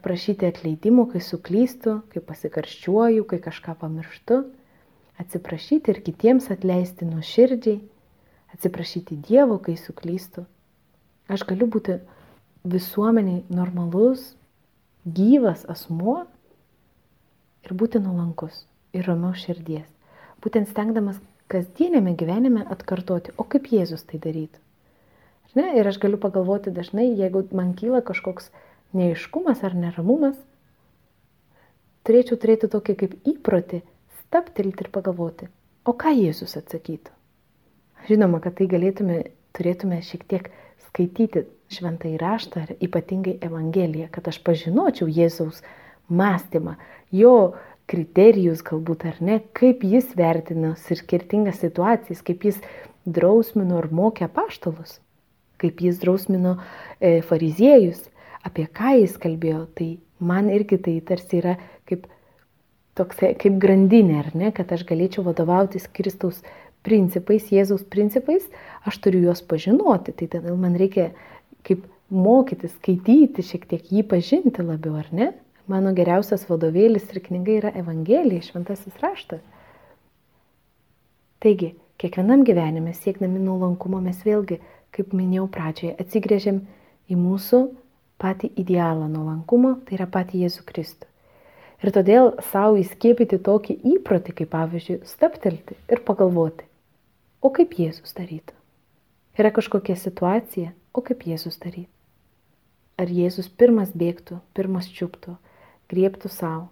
prašyti 0.06 0.48
atleidimo, 0.52 1.08
kai 1.10 1.22
suklystu, 1.22 1.96
kai 2.14 2.22
pasikarščiuoju, 2.22 3.26
kai 3.26 3.40
kažką 3.42 3.74
pamirštu, 3.82 4.40
atsiprašyti 5.22 5.90
ir 5.90 6.00
kitiems 6.06 6.50
atleisti 6.54 7.10
nuoširdžiai, 7.10 7.82
atsiprašyti 8.54 9.18
Dievo, 9.28 9.58
kai 9.58 9.76
suklystu. 9.80 10.46
Aš 11.28 11.44
galiu 11.48 11.68
būti 11.70 11.98
visuomeniai 12.64 13.44
normalus, 13.52 14.32
gyvas 15.04 15.64
asmuo 15.68 16.22
ir 17.64 17.76
būti 17.76 18.00
nuolankus 18.00 18.64
ir 18.96 19.08
ramiau 19.08 19.36
širdies. 19.36 19.88
Būtent 20.44 20.68
stengdamas 20.70 21.20
kasdienėme 21.52 22.14
gyvenime 22.20 22.64
atkartoti, 22.72 23.34
o 23.36 23.44
kaip 23.44 23.68
Jėzus 23.72 24.04
tai 24.08 24.20
darytų. 24.20 24.60
Ne? 25.54 25.68
Ir 25.78 25.86
aš 25.86 26.00
galiu 26.02 26.18
pagalvoti 26.18 26.72
dažnai, 26.74 27.12
jeigu 27.14 27.44
man 27.54 27.74
kyla 27.78 28.02
kažkoks 28.06 28.50
neiškumas 28.96 29.62
ar 29.66 29.76
neramumas, 29.78 30.38
turėčiau 32.06 32.38
turėti 32.40 32.70
tokį 32.72 32.96
kaip 33.02 33.14
įprotį, 33.34 33.82
staptelti 34.24 34.86
ir 34.86 34.90
pagalvoti, 34.94 35.50
o 35.86 35.94
ką 35.94 36.14
Jėzus 36.16 36.56
atsakytų. 36.58 37.12
Žinoma, 38.08 38.40
kad 38.44 38.56
tai 38.58 38.68
galėtume, 38.70 39.20
turėtume 39.56 40.00
šiek 40.04 40.24
tiek 40.30 40.50
skaityti 40.88 41.46
šventą 41.72 42.10
įraštą 42.14 42.64
ir 42.66 42.74
ypatingai 42.88 43.38
Evangeliją, 43.44 44.10
kad 44.12 44.28
aš 44.30 44.40
pažinočiau 44.44 45.08
Jėzaus 45.08 45.62
mąstymą, 46.12 46.76
jo 47.12 47.54
kriterijus 47.90 48.60
galbūt 48.64 49.06
ar 49.08 49.22
ne, 49.24 49.38
kaip 49.56 49.84
jis 49.84 50.12
vertino 50.16 50.74
skirtingas 50.80 51.62
situacijas, 51.64 52.20
kaip 52.24 52.44
jis 52.48 52.60
drausmino 53.04 53.80
ir 53.80 53.90
mokė 53.92 54.28
paštalus 54.32 54.98
kaip 55.64 55.80
jis 55.80 56.00
drausmino 56.02 56.58
e, 57.00 57.20
fariziejus, 57.28 58.02
apie 58.44 58.66
ką 58.68 58.98
jis 59.00 59.16
kalbėjo, 59.20 59.64
tai 59.78 59.88
man 60.20 60.50
irgi 60.52 60.80
tai 60.82 60.98
tarsi 61.06 61.40
yra 61.40 61.56
kaip, 61.88 62.06
toks, 62.98 63.22
kaip 63.40 63.58
grandinė, 63.62 64.18
ar 64.22 64.30
ne, 64.36 64.52
kad 64.56 64.72
aš 64.74 64.84
galėčiau 64.88 65.24
vadovautis 65.26 65.88
Kristaus 65.96 66.42
principais, 66.86 67.48
Jėzaus 67.52 67.84
principais, 67.90 68.46
aš 68.84 69.00
turiu 69.04 69.24
juos 69.28 69.42
pažinoti, 69.42 70.14
tai 70.16 70.28
tada 70.36 70.54
man 70.58 70.76
reikia 70.80 71.10
kaip 71.64 71.86
mokyti, 72.12 72.68
skaityti, 72.68 73.44
šiek 73.44 73.64
tiek 73.70 73.88
jį 73.92 74.04
pažinti 74.10 74.64
labiau, 74.64 74.98
ar 75.00 75.08
ne? 75.12 75.32
Mano 75.70 75.94
geriausias 75.96 76.44
vadovėlis 76.50 77.08
ir 77.08 77.22
knyga 77.24 77.54
yra 77.58 77.72
Evangelija, 77.80 78.44
šventasis 78.44 79.00
raštas. 79.00 79.40
Taigi, 81.40 81.72
kiekvienam 82.00 82.44
gyvenime 82.44 82.92
siekdami 82.96 83.40
nuolankumo 83.40 84.00
mes 84.04 84.20
vėlgi 84.24 84.60
kaip 84.94 85.16
minėjau 85.16 85.48
pradžioje, 85.52 85.96
atsigrėžiam 86.04 86.60
į 87.10 87.16
mūsų 87.18 87.64
patį 88.20 88.52
idealą 88.60 89.08
nuolankumo, 89.10 89.78
tai 89.84 89.98
yra 89.98 90.06
patį 90.10 90.44
Jėzų 90.44 90.68
Kristų. 90.68 91.08
Ir 91.84 91.92
todėl 91.92 92.30
savo 92.52 92.78
įskiepyti 92.80 93.40
tokį 93.44 93.76
įprotį, 93.96 94.36
kaip 94.38 94.52
pavyzdžiui, 94.54 95.00
staptelti 95.08 95.76
ir 95.92 96.00
pagalvoti, 96.06 96.64
o 97.44 97.52
kaip 97.52 97.76
Jėzus 97.76 98.16
darytų. 98.16 98.56
Yra 99.36 99.52
kažkokia 99.52 99.98
situacija, 100.00 100.72
o 100.96 101.04
kaip 101.04 101.26
Jėzus 101.28 101.60
darytų. 101.60 101.90
Ar 102.98 103.10
Jėzus 103.10 103.50
pirmas 103.50 103.92
bėgtų, 103.92 104.40
pirmas 104.56 104.88
čiuptų, 104.88 105.36
griebtų 105.90 106.30
savo, 106.30 106.68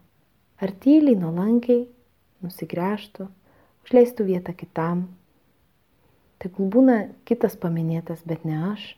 ar 0.63 0.71
tyliai, 0.83 1.19
nuolankiai, 1.19 1.89
nusigręžtų, 2.47 3.27
užleistų 3.85 4.29
vietą 4.31 4.55
kitam, 4.55 5.09
Tegul 6.43 6.73
būna 6.75 6.95
kitas 7.23 7.55
paminėtas, 7.55 8.19
bet 8.27 8.43
ne 8.43 8.57
aš, 8.73 8.97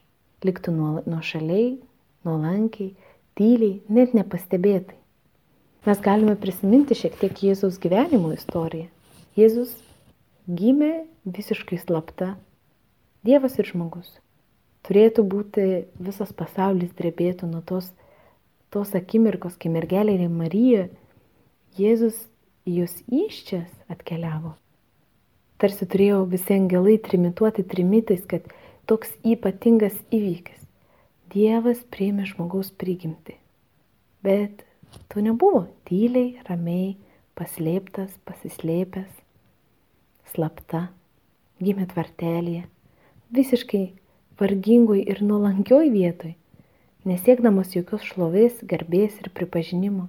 liktų 0.49 0.73
nuo 0.73 1.19
šaliai, 1.21 1.75
nuolankiai, 2.25 2.95
tyliai, 3.37 3.83
net 3.93 4.15
nepastebėtai. 4.17 4.97
Mes 5.85 6.01
galime 6.01 6.39
prisiminti 6.41 6.97
šiek 6.97 7.19
tiek 7.21 7.43
Jėzaus 7.45 7.77
gyvenimo 7.83 8.31
istoriją. 8.33 8.89
Jėzus 9.37 9.75
gimė 10.49 11.05
visiškai 11.25 11.81
slapta. 11.81 12.35
Dievas 13.25 13.59
ir 13.59 13.69
žmogus. 13.71 14.09
Turėtų 14.85 15.25
būti 15.25 15.69
visas 15.97 16.33
pasaulis 16.37 16.93
drebėtų 16.97 17.49
nuo 17.49 17.63
tos 17.65 17.93
tos 18.75 18.91
akimirkos, 18.99 19.55
kai 19.55 19.71
mergelė 19.71 20.27
Marija, 20.29 20.89
Jėzus 21.79 22.17
į 22.67 22.81
jos 22.81 22.95
iščias 23.07 23.71
atkeliavo. 23.91 24.57
Tarsi 25.63 25.87
turėjo 25.87 26.25
visi 26.31 26.57
angelai 26.57 26.97
trimituoti 26.99 27.63
trimitais, 27.71 28.25
kad 28.27 28.47
toks 28.91 29.13
ypatingas 29.23 29.95
įvykis. 30.11 30.59
Dievas 31.31 31.81
priėmė 31.95 32.27
žmogaus 32.31 32.73
prigimti. 32.75 33.39
Bet 34.27 34.67
to 35.11 35.23
nebuvo 35.23 35.69
tyliai, 35.87 36.35
ramiai, 36.49 36.97
paslėptas, 37.39 38.11
pasislėpęs, 38.27 39.11
slapta, 40.35 40.89
gimė 41.65 41.87
tvartelėje, 41.91 42.65
visiškai 43.35 43.85
vargingoj 44.41 45.01
ir 45.05 45.23
nuolankioj 45.25 45.89
vietoj, 45.95 46.35
nesiekdamas 47.09 47.75
jokios 47.77 48.05
šlovės, 48.09 48.61
garbės 48.63 49.17
ir 49.23 49.31
pripažinimo, 49.35 50.09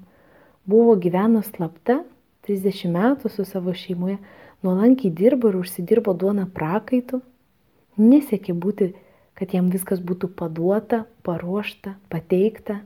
buvo 0.65 0.95
gyveno 1.01 1.43
slapta 1.45 2.01
30 2.47 2.91
metų 2.93 3.31
su 3.33 3.45
savo 3.47 3.73
šeimoje, 3.73 4.17
nuolankiai 4.65 5.13
dirbo 5.13 5.51
ir 5.51 5.59
užsidirbo 5.61 6.13
duoną 6.17 6.47
prakaitų, 6.53 7.21
nesiekė 8.01 8.53
būti, 8.53 8.91
kad 9.35 9.53
jam 9.53 9.71
viskas 9.73 10.01
būtų 10.01 10.31
paduota, 10.39 11.03
paruošta, 11.25 11.95
pateikta, 12.09 12.79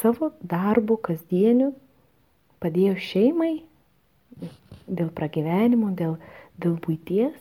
savo 0.00 0.32
darbu 0.42 0.98
kasdieniu 1.08 1.72
padėjo 2.62 2.96
šeimai 3.00 3.54
dėl 4.88 5.10
pragyvenimo, 5.16 5.92
dėl, 5.96 6.16
dėl 6.60 6.78
būties 6.84 7.36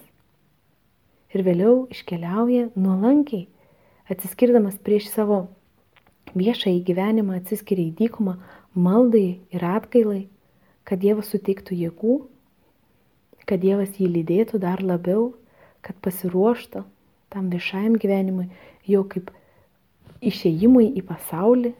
ir 1.33 1.43
vėliau 1.45 1.75
iškeliauja 1.93 2.69
nuolankiai, 2.77 3.47
atsiskirdamas 4.11 4.77
prieš 4.83 5.09
savo 5.13 5.47
viešą 6.37 6.71
įgyvenimą, 6.79 7.39
atsiskiria 7.41 7.89
į 7.89 7.95
dykumą 8.01 8.37
maldai 8.73 9.39
ir 9.53 9.65
atgailai, 9.65 10.27
kad 10.87 11.01
Dievas 11.03 11.29
suteiktų 11.33 11.77
jėgų, 11.79 12.17
kad 13.49 13.61
Dievas 13.63 13.99
jį 13.99 14.09
lydėtų 14.17 14.59
dar 14.63 14.83
labiau, 14.83 15.33
kad 15.83 15.97
pasiruoštų 16.03 16.83
tam 17.33 17.49
viešajam 17.53 17.97
gyvenimui, 17.99 18.49
jau 18.87 19.03
kaip 19.09 19.31
išėjimui 20.23 20.91
į 20.99 21.03
pasaulį, 21.07 21.73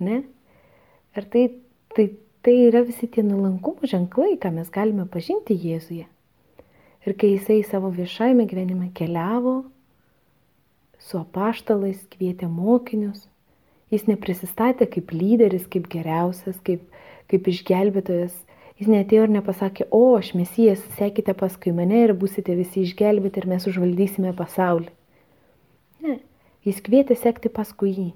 ne? 0.00 0.22
Ir 1.16 1.26
tai, 1.32 1.44
tai, 1.94 2.06
tai 2.44 2.54
yra 2.68 2.82
visi 2.86 3.08
tie 3.12 3.22
nuolankumo 3.26 3.88
ženklai, 3.88 4.36
ką 4.40 4.52
mes 4.54 4.70
galime 4.72 5.06
pažinti 5.10 5.56
Jėzuje. 5.56 6.06
Ir 7.08 7.16
kai 7.16 7.32
jisai 7.32 7.62
savo 7.64 7.88
viešajame 7.96 8.44
gyvenime 8.48 8.90
keliavo, 8.92 9.62
su 11.00 11.16
apaštalais 11.16 12.02
kvietė 12.12 12.48
mokinius, 12.50 13.24
jis 13.90 14.04
neprisistatė 14.10 14.88
kaip 14.90 15.14
lyderis, 15.16 15.64
kaip 15.72 15.88
geriausias, 15.92 16.58
kaip, 16.66 16.84
kaip 17.32 17.48
išgelbėtojas. 17.48 18.34
Jis 18.80 18.88
netėjo 18.88 19.26
ir 19.26 19.32
nepasakė, 19.34 19.86
o 19.92 20.14
aš 20.16 20.32
mesijas, 20.38 20.80
sekite 20.96 21.34
paskui 21.36 21.72
mane 21.76 21.98
ir 22.06 22.14
busite 22.16 22.54
visi 22.56 22.84
išgelbėti 22.86 23.42
ir 23.42 23.48
mes 23.50 23.66
užvaldysime 23.68 24.32
pasaulį. 24.36 24.88
Ne, 26.04 26.16
jis 26.64 26.80
kvietė 26.84 27.16
sekti 27.18 27.52
paskui 27.52 27.92
jį. 27.92 28.08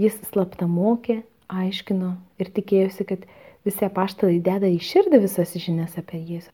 Jis 0.00 0.16
slapta 0.30 0.66
mokė, 0.70 1.20
aiškino 1.50 2.16
ir 2.42 2.50
tikėjosi, 2.56 3.06
kad 3.06 3.26
visi 3.66 3.86
apaštalai 3.86 4.40
deda 4.42 4.70
į 4.70 4.80
širdį 4.82 5.22
visas 5.26 5.54
žinias 5.54 5.98
apie 6.00 6.22
Jėzų. 6.22 6.50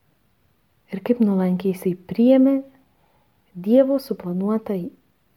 Ir 0.94 1.02
kaip 1.02 1.22
nuolankiai 1.22 1.74
jisai 1.74 1.96
priėmė 2.10 2.60
Dievo 3.56 3.96
suplanuotą 4.02 4.76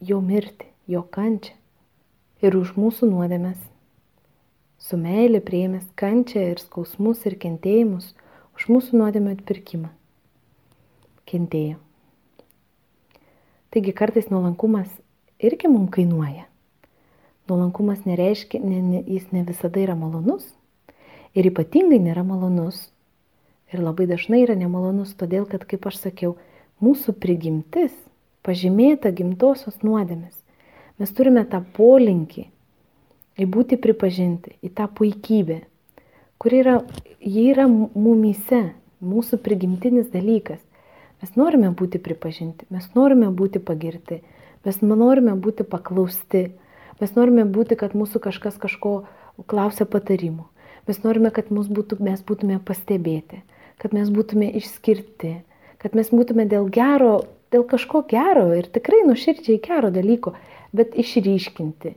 jo 0.04 0.20
mirtį, 0.20 0.66
jo 0.92 1.00
kančią 1.16 1.56
ir 2.44 2.56
už 2.56 2.74
mūsų 2.76 3.08
nuodėmės. 3.10 3.58
Su 4.80 4.98
meilė 5.00 5.40
priėmęs 5.44 5.86
kančią 6.00 6.44
ir 6.52 6.60
skausmus 6.60 7.24
ir 7.28 7.36
kentėjimus 7.40 8.12
už 8.56 8.68
mūsų 8.72 9.00
nuodėmę 9.00 9.34
atpirkimą. 9.36 9.90
Kentėjo. 11.28 11.78
Taigi 13.70 13.92
kartais 13.94 14.30
nuolankumas 14.32 14.88
irgi 15.38 15.68
mums 15.70 15.92
kainuoja. 15.94 16.46
Nuolankumas 17.50 18.04
nereiškia, 18.06 18.60
ne, 18.62 18.80
ne, 18.82 19.02
jis 19.06 19.28
ne 19.34 19.44
visada 19.46 19.80
yra 19.82 19.94
malonus. 19.98 20.44
Ir 21.34 21.46
ypatingai 21.50 22.00
nėra 22.02 22.24
malonus. 22.26 22.88
Ir 23.70 23.82
labai 23.82 24.06
dažnai 24.10 24.42
yra 24.44 24.56
nemalonus, 24.58 25.12
todėl 25.18 25.46
kad, 25.46 25.64
kaip 25.68 25.86
aš 25.86 26.00
sakiau, 26.02 26.36
mūsų 26.82 27.14
prigimtis 27.22 27.92
pažymėta 28.46 29.12
gimtosios 29.14 29.82
nuodėmis. 29.86 30.34
Mes 30.98 31.12
turime 31.16 31.44
tą 31.48 31.62
polinkį 31.76 32.48
į 33.40 33.46
būti 33.46 33.78
pripažinti, 33.80 34.56
į 34.64 34.72
tą 34.76 34.88
puikybę, 34.90 35.60
kuri 36.40 36.62
yra, 36.64 36.80
ji 37.22 37.46
yra 37.52 37.68
mumyse, 37.70 38.64
mūsų 39.00 39.38
prigimtinis 39.44 40.10
dalykas. 40.12 40.60
Mes 41.22 41.36
norime 41.36 41.70
būti 41.76 42.00
pripažinti, 42.02 42.66
mes 42.72 42.88
norime 42.96 43.28
būti 43.30 43.60
pagirti, 43.62 44.22
mes 44.64 44.80
norime 44.82 45.36
būti 45.36 45.64
paklausti, 45.68 46.48
Mes 47.00 47.14
norime 47.16 47.46
būti, 47.48 47.78
kad 47.80 47.96
mūsų 47.96 48.20
kažkas 48.26 48.58
kažko 48.60 48.92
klausia 49.48 49.86
patarimų. 49.88 50.44
Mes 50.88 51.00
norime, 51.04 51.30
kad 51.32 51.48
būtų, 51.48 51.96
mes 52.04 52.20
būtume 52.28 52.58
pastebėti, 52.60 53.40
kad 53.80 53.94
mes 53.96 54.10
būtume 54.12 54.50
išskirti, 54.60 55.40
kad 55.80 55.96
mes 55.96 56.12
būtume 56.12 56.46
dėl 56.50 56.68
gero, 56.72 57.24
dėl 57.52 57.64
kažko 57.68 58.04
gero 58.10 58.50
ir 58.56 58.68
tikrai 58.72 59.02
nuširdžiai 59.08 59.60
gero 59.64 59.90
dalyko, 59.94 60.34
bet 60.76 60.94
išryškinti, 60.98 61.94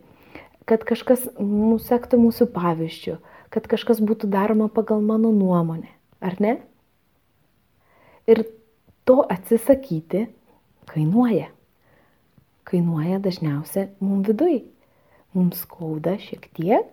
kad 0.70 0.86
kažkas 0.88 1.28
mūsų 1.38 1.84
sektų 1.90 2.22
mūsų 2.24 2.50
pavyzdžių, 2.56 3.18
kad 3.54 3.68
kažkas 3.70 4.00
būtų 4.02 4.32
daroma 4.34 4.70
pagal 4.72 5.04
mano 5.04 5.34
nuomonę, 5.36 5.92
ar 6.24 6.40
ne? 6.42 6.58
Ir 8.26 8.46
to 9.04 9.20
atsisakyti 9.28 10.30
kainuoja. 10.90 11.50
Kainuoja 12.64 13.20
dažniausiai 13.20 13.92
mums 14.00 14.30
vidui 14.30 14.62
mums 15.34 15.64
skauda 15.66 16.18
šiek 16.22 16.48
tiek. 16.56 16.90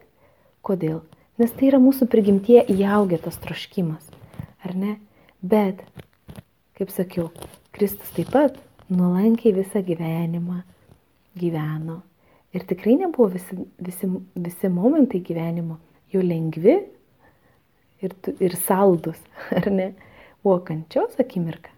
Kodėl? 0.64 1.00
Nes 1.40 1.52
tai 1.56 1.70
yra 1.70 1.80
mūsų 1.80 2.08
prigimtie 2.12 2.60
įaugę 2.60 3.20
tas 3.22 3.38
troškimas. 3.40 4.19
Ar 4.66 4.74
ne? 4.76 4.96
Bet, 5.40 5.80
kaip 6.78 6.92
sakiau, 6.92 7.30
Kristus 7.74 8.10
taip 8.16 8.32
pat 8.34 8.58
nuolankiai 8.90 9.54
visą 9.56 9.82
gyvenimą 9.86 10.60
gyveno. 11.40 12.00
Ir 12.54 12.66
tikrai 12.66 12.96
nebuvo 13.00 13.30
visi, 13.32 13.56
visi, 13.78 14.10
visi 14.34 14.70
momentai 14.72 15.22
gyvenimo 15.22 15.78
jo 16.10 16.22
lengvi 16.24 16.76
ir, 18.02 18.14
ir 18.42 18.56
saldus, 18.66 19.20
ar 19.58 19.70
ne? 19.72 19.92
Buvo 20.40 20.58
kančios 20.64 21.18
akimirka, 21.20 21.72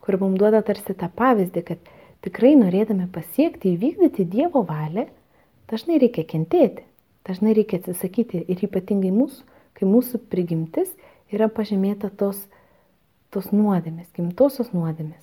kur 0.00 0.16
mums 0.20 0.38
duoda 0.38 0.60
tarsi 0.62 0.94
tą 0.94 1.08
pavyzdį, 1.10 1.62
kad 1.66 1.88
tikrai 2.24 2.54
norėdami 2.58 3.08
pasiekti, 3.12 3.74
įvykdyti 3.74 4.28
Dievo 4.30 4.62
valią, 4.66 5.08
Dažnai 5.70 6.00
reikia 6.02 6.24
kentėti, 6.26 6.82
dažnai 7.28 7.52
reikia 7.54 7.78
atsisakyti 7.78 8.40
ir 8.50 8.62
ypatingai 8.66 9.12
mūsų, 9.14 9.44
kai 9.78 9.86
mūsų 9.86 10.18
prigimtis 10.32 10.90
yra 11.34 11.48
pažymėta 11.52 12.10
tos, 12.10 12.38
tos 13.34 13.50
nuodėmės, 13.54 14.10
gimtosios 14.16 14.72
nuodėmės. 14.74 15.22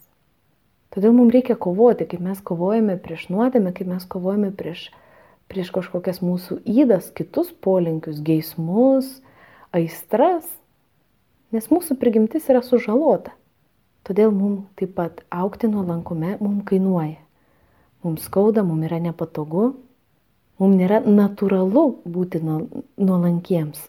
Todėl 0.96 1.14
mums 1.16 1.36
reikia 1.36 1.58
kovoti, 1.60 2.08
kaip 2.10 2.24
mes 2.24 2.40
kovojame 2.44 2.96
prieš 3.04 3.28
nuodėmę, 3.34 3.74
kaip 3.76 3.90
mes 3.92 4.06
kovojame 4.08 4.54
prieš, 4.56 4.88
prieš 5.52 5.74
kažkokias 5.76 6.22
mūsų 6.24 6.62
įdas, 6.64 7.10
kitus 7.16 7.52
polinkius, 7.52 8.22
geismus, 8.24 9.10
aistras, 9.76 10.48
nes 11.52 11.68
mūsų 11.72 12.00
prigimtis 12.00 12.48
yra 12.52 12.64
sužalota. 12.64 13.36
Todėl 14.08 14.32
mums 14.32 14.70
taip 14.80 14.96
pat 14.96 15.26
aukti 15.30 15.68
nuolankume 15.68 16.38
mums 16.40 16.64
kainuoja. 16.70 17.20
Mums 18.06 18.24
skauda, 18.30 18.64
mums 18.64 18.88
yra 18.88 19.02
nepatogu, 19.04 19.74
Mums 20.58 20.80
nėra 20.80 21.04
natūralu 21.06 21.84
būti 22.10 22.40
nuolankiems. 22.42 23.84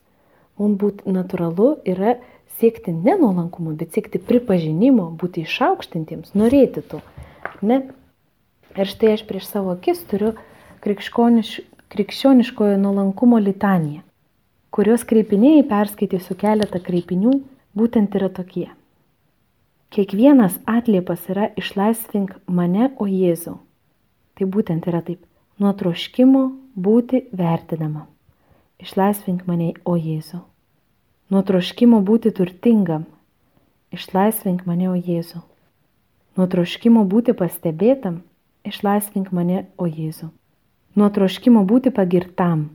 Mums 0.58 0.78
būti 0.80 1.12
natūralu 1.14 1.68
yra 1.86 2.16
siekti 2.58 2.92
ne 2.92 3.14
nuolankumo, 3.20 3.74
bet 3.78 3.94
siekti 3.94 4.18
pripažinimo, 4.18 5.12
būti 5.20 5.44
išaukštintiems, 5.46 6.34
norėti 6.38 6.82
to. 6.90 7.00
Ne? 7.62 7.84
Ir 8.78 8.90
štai 8.90 9.14
aš 9.14 9.24
prieš 9.28 9.46
savo 9.52 9.74
akis 9.76 10.02
turiu 10.10 10.34
krikščioniš, 10.84 11.52
krikščioniškojo 11.94 12.80
nuolankumo 12.82 13.38
litaniją, 13.42 14.02
kurios 14.74 15.06
kreipiniai 15.08 15.62
perskaitysiu 15.70 16.36
keletą 16.38 16.82
kreipinių, 16.82 17.38
būtent 17.78 18.18
yra 18.18 18.28
tokie. 18.34 18.68
Kiekvienas 19.94 20.58
atliepas 20.68 21.22
yra 21.32 21.48
išlaisvink 21.56 22.34
mane, 22.46 22.90
o 23.00 23.06
Jėzau. 23.08 23.56
Tai 24.36 24.46
būtent 24.54 24.84
yra 24.90 25.00
taip 25.06 25.24
nuo 25.58 25.72
troškimo 25.74 26.44
būti 26.76 27.24
vertinama. 27.34 28.04
Išlaisvink 28.78 29.46
mane, 29.46 29.72
o 29.84 29.96
Jėzau. 29.98 30.44
Nuo 31.30 31.42
troškimo 31.42 32.00
būti 32.06 32.30
turtingam. 32.30 33.04
Išlaisvink 33.92 34.64
mane, 34.66 34.88
o 34.90 34.96
Jėzau. 34.96 35.42
Nuo 36.38 36.46
troškimo 36.46 37.04
būti 37.04 37.34
pastebėtam. 37.34 38.22
Išlaisvink 38.64 39.32
mane, 39.34 39.66
o 39.76 39.86
Jėzau. 39.86 40.30
Nuo 40.94 41.10
troškimo 41.10 41.64
būti 41.66 41.90
pagirtam. 41.94 42.68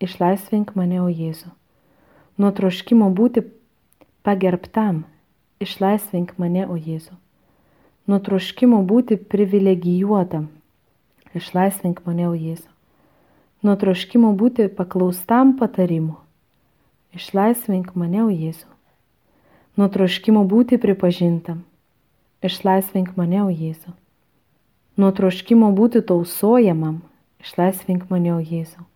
išlaisvink 0.00 0.74
mane, 0.78 1.00
o 1.02 1.08
Jėzu. 1.10 1.50
Nuo 2.38 2.50
troškimo 2.54 3.10
būti 3.10 3.42
pagerbtam, 4.22 5.04
išlaisvink 5.58 6.36
mane, 6.38 6.66
o 6.66 6.78
Jėzu. 6.78 7.16
Nuo 8.06 8.18
troškimo 8.22 8.82
būti 8.86 9.18
privilegijuotam, 9.18 10.48
išlaisvink 11.34 12.04
mane, 12.06 12.28
o 12.30 12.34
Jėzu. 12.34 12.77
Nuo 13.58 13.72
troškimo 13.74 14.28
būti 14.38 14.68
paklaustam 14.70 15.56
patarimu, 15.58 16.12
išlaisvink 17.10 17.88
mane, 17.98 18.20
o 18.22 18.28
Jėzu. 18.30 18.68
Nuo 19.74 19.88
troškimo 19.90 20.44
būti 20.46 20.76
pripažintam, 20.78 21.64
išlaisvink 22.46 23.16
mane, 23.18 23.40
o 23.42 23.48
Jėzu. 23.50 23.96
Nuo 24.94 25.10
troškimo 25.10 25.72
būti 25.74 26.04
tausojamam, 26.06 27.00
išlaisvink 27.42 28.06
mane, 28.12 28.36
o 28.36 28.38
Jėzu. 28.38 28.86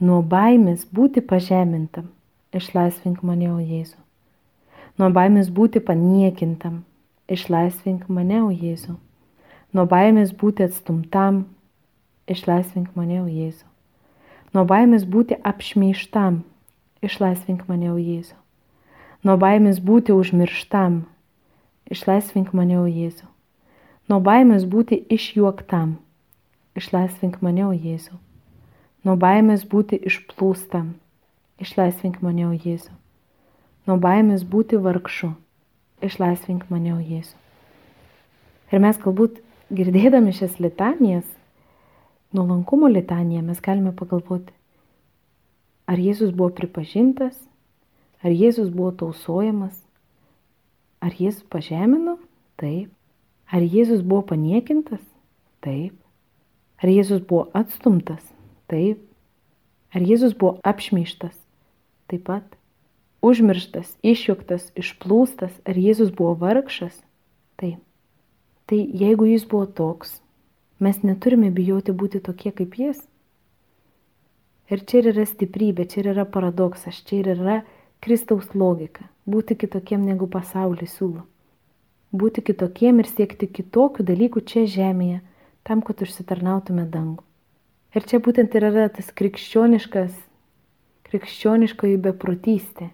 Nuo 0.00 0.22
baimės 0.32 0.88
būti 0.88 1.20
pažemintam, 1.20 2.08
išlaisvink 2.56 3.20
mane, 3.20 3.52
o 3.52 3.60
Jėzu. 3.60 4.00
Nuo 4.96 5.12
baimės 5.12 5.52
būti 5.52 5.84
paniekintam, 5.84 6.80
išlaisvink 7.28 8.08
mane, 8.08 8.40
o 8.48 8.48
Jėzu. 8.48 8.96
Nuo 9.76 9.84
baimės 9.92 10.32
būti 10.32 10.70
atstumtam, 10.70 11.44
išlaisvink 12.24 12.96
mane, 12.96 13.20
o 13.20 13.28
Jėzu. 13.28 13.73
Nuo 14.54 14.62
baimės 14.70 15.02
būti 15.10 15.34
apšmeištam, 15.42 16.44
išlaisvink 17.02 17.64
mane, 17.66 17.90
o 17.90 17.98
Jėzu. 17.98 18.36
Nuo 19.26 19.34
baimės 19.40 19.80
būti 19.82 20.14
užmirštam, 20.14 21.00
išlaisvink 21.90 22.52
mane, 22.54 22.78
o 22.78 22.86
Jėzu. 22.86 23.26
Nuo 24.06 24.20
baimės 24.22 24.62
būti 24.70 25.00
išjuoktam, 25.16 25.96
išlaisvink 26.78 27.40
mane, 27.42 27.66
o 27.66 27.72
Jėzu. 27.74 28.14
Nuo 29.04 29.16
baimės 29.18 29.66
būti 29.66 29.98
išplūstam, 29.98 30.94
išlaisvink 31.58 32.22
mane, 32.22 32.46
o 32.46 32.54
Jėzu. 32.54 32.94
Nuo 33.90 33.98
baimės 34.00 34.46
būti 34.46 34.78
vargšu, 34.78 35.34
išlaisvink 35.98 36.70
mane, 36.70 36.94
o 36.94 37.00
Jėzu. 37.02 37.34
Ir 38.70 38.80
mes 38.86 39.02
galbūt 39.02 39.42
girdėdami 39.74 40.30
šias 40.36 40.60
litanijas, 40.62 41.26
nuolankumo 42.36 42.90
litaniją, 42.90 43.42
mes 43.46 43.62
galime 43.64 43.94
pagalvoti, 43.96 44.52
ar 45.90 46.00
Jėzus 46.00 46.34
buvo 46.34 46.50
pripažintas, 46.58 47.38
ar 48.24 48.34
Jėzus 48.34 48.70
buvo 48.74 48.92
tausojamas, 49.04 49.76
ar 51.04 51.14
Jėzus 51.14 51.46
pažemino, 51.52 52.18
taip, 52.60 52.92
ar 53.50 53.62
Jėzus 53.62 54.02
buvo 54.02 54.22
paniekintas, 54.34 55.02
taip, 55.64 55.96
ar 56.82 56.90
Jėzus 56.90 57.24
buvo 57.24 57.48
atstumtas, 57.56 58.22
taip, 58.70 59.02
Ar 59.94 60.02
Jėzus 60.02 60.32
buvo 60.34 60.58
apšmeištas? 60.66 61.36
Taip 62.10 62.24
pat. 62.26 62.56
Užmirštas, 63.24 63.92
išjuktas, 64.02 64.66
išplūstas, 64.76 65.54
ar 65.62 65.78
Jėzus 65.78 66.10
buvo 66.10 66.34
vargšas? 66.40 66.96
Taip. 67.62 67.78
Tai 68.66 68.80
jeigu 68.80 69.28
jis 69.30 69.46
buvo 69.46 69.68
toks, 69.70 70.16
mes 70.80 71.02
neturime 71.02 71.50
bijoti 71.50 71.92
būti 71.92 72.20
tokie 72.24 72.52
kaip 72.52 72.78
jis. 72.78 73.02
Ir 74.72 74.80
čia 74.88 75.02
ir 75.02 75.10
yra 75.12 75.26
stiprybė, 75.28 75.86
čia 75.90 76.00
ir 76.02 76.10
yra 76.14 76.24
paradoksas, 76.24 77.02
čia 77.04 77.20
ir 77.20 77.30
yra 77.36 77.60
Kristaus 78.00 78.54
logika- 78.54 79.04
būti 79.32 79.56
kitokiem 79.56 80.04
negu 80.04 80.26
pasaulis 80.26 80.96
siūlo. 80.98 81.22
Būti 82.12 82.42
kitokiem 82.42 82.98
ir 82.98 83.06
siekti 83.10 83.46
kitokių 83.46 84.04
dalykų 84.04 84.44
čia 84.44 84.66
žemėje, 84.66 85.20
tam, 85.64 85.82
kad 85.82 86.02
užsitarnautume 86.02 86.86
dangų. 86.86 87.22
Ir 87.94 88.02
čia 88.02 88.18
būtent 88.18 88.54
ir 88.54 88.66
yra 88.70 88.88
tas 88.88 89.10
krikščioniškas, 89.12 90.14
krikščioniškoji 91.04 91.98
beprotystė, 92.02 92.90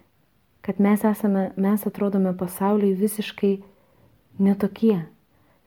kad 0.61 0.79
mes 0.79 1.03
esame, 1.03 1.51
mes 1.57 1.85
atrodome 1.85 2.33
pasauliui 2.37 2.93
visiškai 2.93 3.63
netokie, 4.39 5.05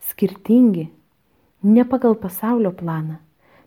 skirtingi, 0.01 0.89
ne 1.65 1.85
pagal 1.89 2.17
pasaulio 2.21 2.73
planą, 2.77 3.19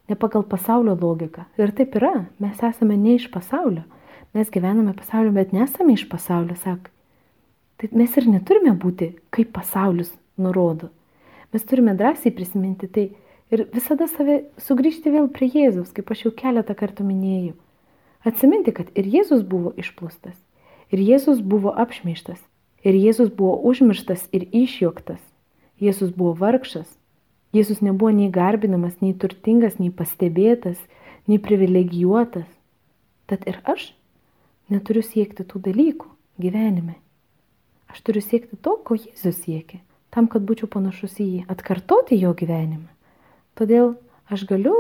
ne 0.10 0.16
pagal 0.16 0.46
pasaulio 0.48 0.96
logiką. 1.02 1.48
Ir 1.58 1.74
taip 1.76 1.98
yra, 2.00 2.28
mes 2.40 2.64
esame 2.64 2.98
ne 2.98 3.18
iš 3.18 3.28
pasaulio, 3.34 3.84
mes 4.38 4.52
gyvename 4.54 4.96
pasaulio, 4.98 5.34
bet 5.36 5.54
nesame 5.56 5.98
iš 5.98 6.08
pasaulio, 6.10 6.56
sak. 6.56 6.92
Tai 7.78 7.90
mes 7.94 8.18
ir 8.18 8.30
neturime 8.30 8.74
būti, 8.74 9.14
kaip 9.34 9.52
pasaulis 9.54 10.14
nurodo. 10.38 10.90
Mes 11.54 11.64
turime 11.66 11.94
drąsiai 11.98 12.34
prisiminti 12.36 12.88
tai, 12.90 13.10
Ir 13.48 13.64
visada 13.72 14.10
save 14.12 14.42
sugrįžti 14.60 15.12
vėl 15.14 15.30
prie 15.32 15.48
Jėzus, 15.48 15.94
kaip 15.96 16.10
aš 16.12 16.26
jau 16.26 16.34
keletą 16.36 16.76
kartų 16.76 17.06
minėjau. 17.08 17.54
Atsiminti, 18.28 18.74
kad 18.76 18.90
ir 19.00 19.08
Jėzus 19.08 19.46
buvo 19.48 19.72
išplūstas, 19.80 20.36
ir 20.92 21.00
Jėzus 21.00 21.40
buvo 21.40 21.72
apšmeištas, 21.72 22.42
ir 22.84 22.98
Jėzus 23.00 23.32
buvo 23.32 23.56
užmirštas 23.72 24.26
ir 24.36 24.50
išjuoktas. 24.52 25.22
Jėzus 25.80 26.12
buvo 26.12 26.34
vargšas. 26.36 26.90
Jėzus 27.56 27.80
nebuvo 27.82 28.12
nei 28.12 28.28
garbinamas, 28.34 28.98
nei 29.02 29.14
turtingas, 29.16 29.78
nei 29.80 29.90
pastebėtas, 29.94 30.78
nei 31.28 31.40
privilegijuotas. 31.40 32.48
Tad 33.28 33.48
ir 33.48 33.62
aš 33.64 33.94
neturiu 34.72 35.04
siekti 35.04 35.46
tų 35.48 35.64
dalykų 35.70 36.10
gyvenime. 36.44 36.98
Aš 37.88 38.04
turiu 38.04 38.22
siekti 38.24 38.60
to, 38.60 38.76
ko 38.84 38.98
Jėzus 39.00 39.40
siekia, 39.46 39.80
tam, 40.12 40.28
kad 40.28 40.44
būčiau 40.44 40.68
panašus 40.72 41.20
į 41.24 41.28
jį, 41.28 41.42
atkartoti 41.52 42.20
jo 42.20 42.34
gyvenimą. 42.36 42.92
Todėl 43.58 43.96
aš 44.30 44.44
galiu 44.50 44.76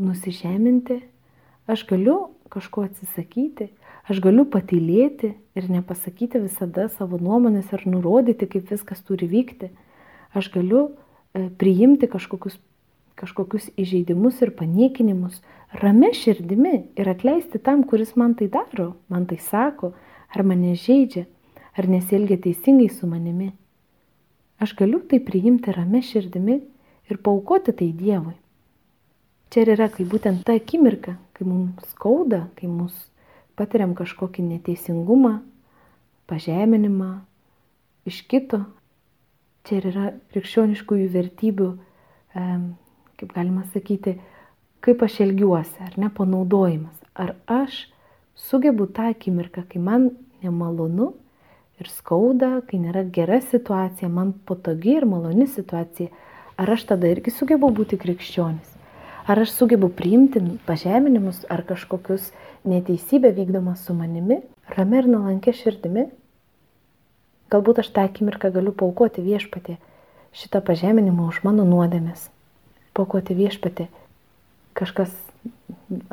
nusižeminti, 0.00 1.02
aš 1.68 1.84
galiu 1.90 2.32
kažko 2.50 2.88
atsisakyti, 2.88 3.68
aš 4.10 4.22
galiu 4.24 4.46
patylėti 4.48 5.34
ir 5.54 5.68
nepasakyti 5.70 6.40
visada 6.42 6.88
savo 6.96 7.20
nuomonės 7.20 7.70
ar 7.76 7.84
nurodyti, 7.86 8.48
kaip 8.48 8.72
viskas 8.72 9.04
turi 9.06 9.28
vykti. 9.30 9.70
Aš 10.34 10.50
galiu 10.54 10.88
priimti 11.32 12.08
kažkokius, 12.10 12.58
kažkokius 13.20 13.70
įžeidimus 13.78 14.40
ir 14.42 14.54
paniekinimus 14.56 15.40
rame 15.82 16.12
širdimi 16.16 16.74
ir 16.98 17.10
atleisti 17.10 17.60
tam, 17.62 17.84
kuris 17.84 18.16
man 18.16 18.34
tai 18.34 18.48
daro, 18.50 18.94
man 19.08 19.26
tai 19.30 19.38
sako, 19.38 19.92
ar 20.34 20.44
mane 20.46 20.74
žaidžia, 20.74 21.26
ar 21.76 21.88
nesielgia 21.88 22.40
teisingai 22.40 22.90
su 22.90 23.06
manimi. 23.06 23.52
Aš 24.60 24.74
galiu 24.76 25.00
tai 25.00 25.20
priimti 25.24 25.72
rame 25.72 26.02
širdimi 26.04 26.60
ir 27.10 27.22
paukoti 27.22 27.72
tai 27.72 27.92
Dievui. 27.96 28.36
Čia 29.50 29.64
ir 29.64 29.72
yra, 29.74 29.88
kai 29.90 30.04
būtent 30.06 30.44
ta 30.46 30.54
akimirka, 30.54 31.16
kai 31.34 31.46
mums 31.46 31.86
skauda, 31.94 32.44
kai 32.58 32.68
mus 32.70 32.94
patiriam 33.58 33.96
kažkokį 33.98 34.44
neteisingumą, 34.46 35.40
pažeminimą 36.30 37.10
iš 38.06 38.20
kito, 38.30 38.62
čia 39.68 39.80
yra 39.90 40.10
krikščioniškųjų 40.32 41.08
vertybių, 41.14 41.70
kaip 43.20 43.32
galima 43.34 43.64
sakyti, 43.74 44.16
kaip 44.84 45.02
aš 45.04 45.20
elgiuosi, 45.26 45.76
ar 45.84 45.96
ne 46.00 46.10
panaudojimas. 46.14 46.96
Ar 47.14 47.34
aš 47.50 47.86
sugebu 48.38 48.88
tą 48.88 49.10
akimirką, 49.12 49.66
kai 49.68 49.82
man 49.82 50.10
nemalonu 50.42 51.12
ir 51.80 51.88
skauda, 51.92 52.60
kai 52.68 52.80
nėra 52.80 53.04
gera 53.12 53.40
situacija, 53.44 54.08
man 54.08 54.32
patogi 54.48 54.96
ir 54.98 55.08
maloni 55.08 55.48
situacija, 55.48 56.08
ar 56.60 56.76
aš 56.76 56.86
tada 56.92 57.10
irgi 57.12 57.32
sugebu 57.34 57.72
būti 57.76 58.00
krikščionis? 58.00 58.76
Ar 59.30 59.38
aš 59.42 59.52
sugebu 59.58 59.90
priimti 59.94 60.40
pažeminimus 60.66 61.44
ar 61.52 61.62
kažkokius 61.68 62.30
neteisybę 62.66 63.30
vykdomą 63.36 63.76
su 63.78 63.94
manimi, 63.94 64.40
rami 64.76 64.98
ir 64.98 65.08
nuolankė 65.12 65.54
širdimi? 65.54 66.08
Galbūt 67.50 67.82
aš 67.82 67.90
tą 67.94 68.04
akimirką 68.06 68.52
galiu 68.54 68.70
paukoti 68.70 69.24
viešpatį 69.24 69.76
šitą 70.36 70.60
pažeminimą 70.62 71.26
už 71.32 71.42
mano 71.42 71.64
nuodėmės. 71.66 72.28
Paukoti 72.94 73.34
viešpatį. 73.34 73.88
Kažkas 74.78 75.10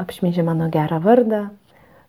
apšmėžė 0.02 0.46
mano 0.48 0.70
gerą 0.74 0.98
vardą, 1.04 1.44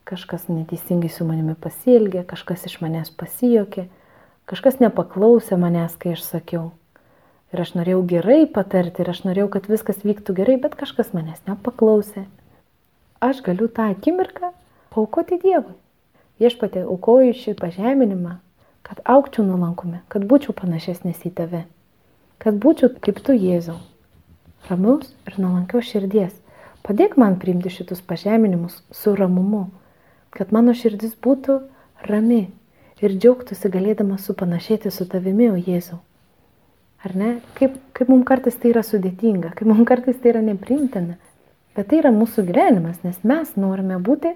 kažkas 0.08 0.48
neteisingai 0.48 1.10
su 1.12 1.26
manimi 1.28 1.52
pasielgė, 1.60 2.24
kažkas 2.24 2.64
iš 2.70 2.78
manęs 2.80 3.12
pasijokė, 3.12 3.84
kažkas 4.48 4.80
nepaklausė 4.80 5.60
manęs, 5.60 5.98
kai 6.00 6.14
aš 6.16 6.24
sakiau. 6.24 6.70
Ir 7.52 7.64
aš 7.64 7.74
norėjau 7.76 8.00
gerai 8.08 8.40
patarti, 8.48 9.04
ir 9.04 9.12
aš 9.12 9.22
norėjau, 9.28 9.50
kad 9.52 9.68
viskas 9.68 10.00
vyktų 10.04 10.36
gerai, 10.40 10.56
bet 10.60 10.76
kažkas 10.80 11.12
manęs 11.16 11.44
nepaklausė. 11.48 12.24
Aš 13.24 13.44
galiu 13.44 13.68
tą 13.68 13.90
akimirką 13.92 14.52
paukoti 14.94 15.40
Dievui. 15.42 15.76
Viešpatė, 16.40 16.84
aukoju 16.86 17.34
šį 17.34 17.56
pažeminimą, 17.58 18.38
kad 18.88 19.02
aukčiau 19.04 19.44
nuolankume, 19.46 20.00
kad 20.08 20.24
būčiau 20.28 20.56
panašesnis 20.56 21.20
į 21.28 21.34
tave, 21.40 21.64
kad 22.42 22.56
būčiau 22.62 22.94
kaip 23.04 23.20
tu 23.24 23.36
Jėzau. 23.36 23.76
Ramiaus 24.68 25.12
ir 25.28 25.36
nuolankiaus 25.38 25.86
širdies. 25.92 26.32
Padėk 26.86 27.18
man 27.20 27.36
priimti 27.40 27.70
šitus 27.72 28.00
pažeminimus 28.00 28.80
su 28.96 29.12
ramumu, 29.14 29.68
kad 30.32 30.52
mano 30.56 30.72
širdis 30.74 31.12
būtų 31.24 31.60
rami 32.08 32.46
ir 33.04 33.14
džiaugtųsi 33.14 33.70
galėdama 33.72 34.18
supanašėti 34.22 34.90
su 34.94 35.06
tavimi, 35.10 35.50
o 35.52 35.56
Jėzau. 35.58 36.00
Ar 37.04 37.14
ne? 37.14 37.30
Kaip, 37.54 37.76
kaip 37.94 38.10
mums 38.10 38.26
kartais 38.26 38.56
tai 38.58 38.72
yra 38.72 38.82
sudėtinga, 38.82 39.52
kaip 39.54 39.68
mums 39.70 39.86
kartais 39.86 40.18
tai 40.18 40.32
yra 40.32 40.42
neprimtina. 40.42 41.18
Bet 41.76 41.92
tai 41.92 42.00
yra 42.00 42.10
mūsų 42.14 42.42
gyvenimas, 42.48 43.04
nes 43.04 43.20
mes 43.22 43.52
norime 43.54 44.00
būti 44.02 44.32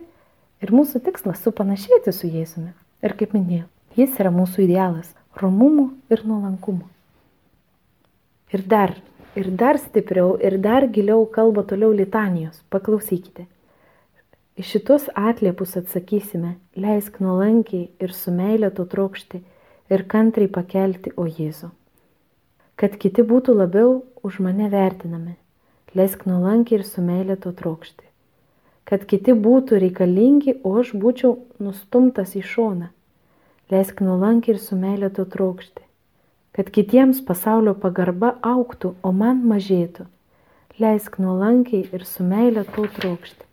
ir 0.62 0.70
mūsų 0.70 1.02
tikslas 1.08 1.42
supanašėti 1.42 2.14
su 2.14 2.30
Jėzumi. 2.30 2.70
Ir 3.02 3.16
kaip 3.18 3.34
minėjau, 3.34 3.66
jis 3.96 4.18
yra 4.20 4.30
mūsų 4.32 4.64
idealas- 4.66 5.14
romumo 5.40 5.90
ir 6.10 6.24
nuolankumo. 6.24 6.88
Ir 8.52 8.62
dar, 8.68 8.94
ir 9.34 9.50
dar 9.50 9.78
stipriau, 9.78 10.36
ir 10.40 10.58
dar 10.58 10.86
giliau 10.88 11.26
kalba 11.26 11.62
toliau 11.62 11.92
litanijos. 11.92 12.62
Paklausykite. 12.70 13.46
Iš 14.56 14.66
šitos 14.74 15.08
atliepus 15.16 15.76
atsakysime, 15.80 16.56
leisk 16.76 17.20
nuolankiai 17.20 17.88
ir 18.00 18.12
su 18.12 18.30
meilė 18.30 18.68
to 18.76 18.84
trokšti 18.84 19.40
ir 19.88 20.04
kantriai 20.04 20.48
pakelti, 20.52 21.12
o 21.16 21.24
Jėzu. 21.24 21.70
Kad 22.76 22.98
kiti 23.00 23.22
būtų 23.22 23.54
labiau 23.56 24.02
už 24.22 24.40
mane 24.44 24.68
vertinami, 24.68 25.36
leisk 25.94 26.26
nuolankiai 26.28 26.80
ir 26.80 26.84
su 26.84 27.00
meilė 27.00 27.38
to 27.40 27.52
trokšti. 27.52 28.04
Kad 28.84 29.06
kiti 29.08 29.32
būtų 29.32 29.80
reikalingi, 29.80 30.58
o 30.64 30.74
aš 30.80 30.92
būčiau 30.92 31.38
nustumtas 31.58 32.36
į 32.36 32.42
šoną, 32.44 32.90
leisk 33.72 34.02
nuolankiai 34.04 34.54
ir 34.56 34.60
su 34.60 34.76
meilė 34.76 35.10
to 35.16 35.24
trokšti. 35.34 35.84
Kad 36.52 36.68
kitiems 36.76 37.22
pasaulio 37.28 37.72
pagarba 37.84 38.34
auktų, 38.54 38.94
o 39.02 39.12
man 39.16 39.40
mažėtų, 39.48 40.06
leisk 40.82 41.18
nuolankiai 41.24 41.86
ir 41.96 42.04
su 42.04 42.26
meilė 42.28 42.66
to 42.76 42.88
trokšti. 42.98 43.46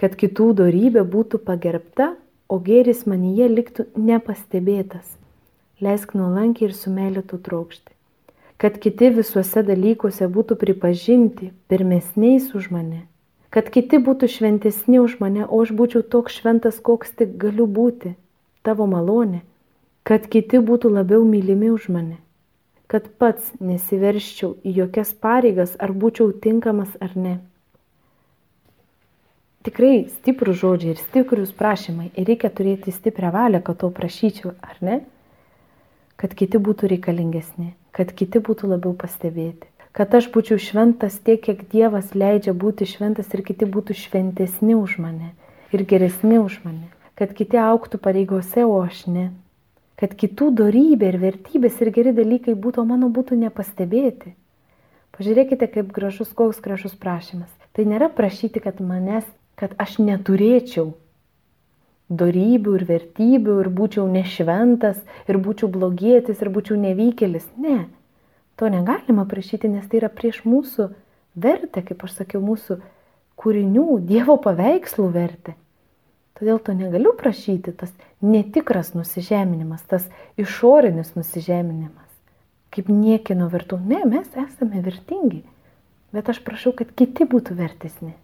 Kad 0.00 0.16
kitų 0.20 0.52
darybė 0.62 1.04
būtų 1.16 1.42
pagerbta, 1.48 2.14
o 2.48 2.58
gėris 2.58 3.04
manyje 3.08 3.48
liktų 3.52 3.90
nepastebėtas 3.96 5.18
leisk 5.82 6.14
nuolankiai 6.14 6.68
ir 6.70 6.74
su 6.78 6.90
meilė 6.94 7.24
tu 7.26 7.38
trokšti. 7.42 7.90
Kad 8.62 8.78
kiti 8.82 9.08
visuose 9.16 9.64
dalykuose 9.66 10.28
būtų 10.30 10.56
pripažinti 10.60 11.50
pirmesniais 11.72 12.52
už 12.54 12.70
mane. 12.74 13.06
Kad 13.52 13.68
kiti 13.74 13.98
būtų 13.98 14.28
šventesni 14.30 15.00
už 15.02 15.18
mane, 15.20 15.42
o 15.44 15.58
aš 15.64 15.74
būčiau 15.76 16.04
toks 16.14 16.38
šventas, 16.38 16.78
koks 16.78 17.10
tik 17.18 17.34
galiu 17.42 17.66
būti. 17.66 18.14
Tavo 18.62 18.86
malonė. 18.86 19.42
Kad 20.02 20.26
kiti 20.30 20.58
būtų 20.58 20.90
labiau 20.90 21.22
mylimi 21.26 21.70
už 21.70 21.88
mane. 21.94 22.18
Kad 22.90 23.06
pats 23.18 23.52
nesiverščiau 23.62 24.56
į 24.66 24.74
jokias 24.82 25.12
pareigas, 25.14 25.76
ar 25.78 25.94
būčiau 25.94 26.32
tinkamas 26.44 26.92
ar 27.00 27.14
ne. 27.16 27.38
Tikrai 29.62 30.08
stiprų 30.10 30.54
žodžiai 30.58 30.96
ir 30.96 31.00
stiprius 31.00 31.54
prašymai. 31.54 32.10
Ir 32.18 32.26
reikia 32.26 32.50
turėti 32.50 32.94
stiprią 32.94 33.30
valią, 33.34 33.62
kad 33.62 33.78
to 33.82 33.90
prašyčiau, 33.94 34.56
ar 34.58 34.78
ne? 34.82 35.02
kad 36.22 36.34
kiti 36.38 36.60
būtų 36.62 36.86
reikalingesni, 36.92 37.72
kad 37.90 38.12
kiti 38.14 38.38
būtų 38.46 38.68
labiau 38.70 38.92
pastebėti, 38.94 39.66
kad 39.96 40.12
aš 40.14 40.28
būčiau 40.30 40.60
šventas 40.62 41.16
tiek, 41.18 41.40
kiek 41.42 41.64
Dievas 41.72 42.12
leidžia 42.14 42.54
būti 42.54 42.86
šventas 42.86 43.32
ir 43.34 43.42
kiti 43.48 43.66
būtų 43.66 43.96
šventesni 43.98 44.76
už 44.78 45.00
mane 45.02 45.32
ir 45.74 45.82
geresni 45.88 46.38
už 46.38 46.60
mane, 46.62 46.92
kad 47.18 47.32
kiti 47.36 47.58
auktų 47.60 48.00
pareigose, 48.02 48.64
o 48.64 48.78
aš 48.82 49.04
ne, 49.10 49.26
kad 50.00 50.14
kitų 50.18 50.50
darybė 50.58 51.12
ir 51.12 51.18
vertybės 51.22 51.78
ir 51.82 51.92
geri 51.94 52.14
dalykai 52.16 52.56
būtų, 52.58 52.82
o 52.82 52.88
mano 52.88 53.10
būtų 53.12 53.38
nepastebėti. 53.44 54.34
Pažiūrėkite, 55.12 55.68
kaip 55.68 55.92
gražus, 55.92 56.32
koks 56.32 56.62
gražus 56.64 56.96
prašymas. 56.96 57.50
Tai 57.76 57.84
nėra 57.88 58.08
prašyti, 58.12 58.62
kad 58.64 58.80
manęs, 58.80 59.26
kad 59.60 59.76
aš 59.80 59.98
neturėčiau 60.00 60.94
darybių 62.12 62.76
ir 62.78 62.84
vertybių 62.88 63.58
ir 63.62 63.68
būčiau 63.72 64.06
nešventas 64.10 65.00
ir 65.28 65.38
būčiau 65.44 65.68
blogietis 65.72 66.40
ir 66.42 66.50
būčiau 66.52 66.76
nevykėlis. 66.80 67.44
Ne, 67.60 67.86
to 68.56 68.68
negalima 68.72 69.24
prašyti, 69.28 69.70
nes 69.72 69.86
tai 69.88 70.02
yra 70.02 70.10
prieš 70.12 70.42
mūsų 70.48 70.90
vertę, 71.36 71.84
kaip 71.84 72.04
aš 72.04 72.18
sakiau, 72.20 72.42
mūsų 72.44 72.80
kūrinių, 73.40 73.86
Dievo 74.08 74.36
paveikslų 74.40 75.08
vertę. 75.12 75.56
Todėl 76.42 76.58
to 76.58 76.74
negaliu 76.74 77.12
prašyti, 77.14 77.70
tas 77.78 77.92
netikras 78.18 78.96
nusižeminimas, 78.96 79.84
tas 79.86 80.08
išorinis 80.34 81.14
nusižeminimas, 81.14 82.10
kaip 82.74 82.90
niekino 82.90 83.46
vertų. 83.52 83.78
Ne, 83.78 84.02
mes 84.10 84.26
esame 84.34 84.82
vertingi, 84.82 85.44
bet 86.10 86.34
aš 86.34 86.42
prašau, 86.42 86.74
kad 86.74 86.90
kiti 86.98 87.28
būtų 87.30 87.54
vertesni, 87.62 88.16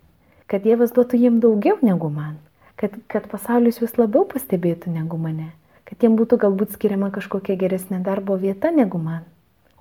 kad 0.50 0.66
Dievas 0.66 0.90
duotų 0.96 1.22
jiem 1.22 1.38
daugiau 1.44 1.78
negu 1.86 2.10
man 2.10 2.40
kad, 2.78 2.90
kad 3.10 3.26
pasaulis 3.30 3.80
vis 3.82 3.96
labiau 3.98 4.24
pastebėtų 4.30 4.92
negu 4.94 5.18
mane, 5.18 5.50
kad 5.88 6.04
jiem 6.04 6.14
būtų 6.18 6.38
galbūt 6.44 6.76
skiriama 6.76 7.10
kažkokia 7.14 7.58
geresnė 7.58 7.98
darbo 8.06 8.38
vieta 8.38 8.70
negu 8.74 9.00
man. 9.02 9.24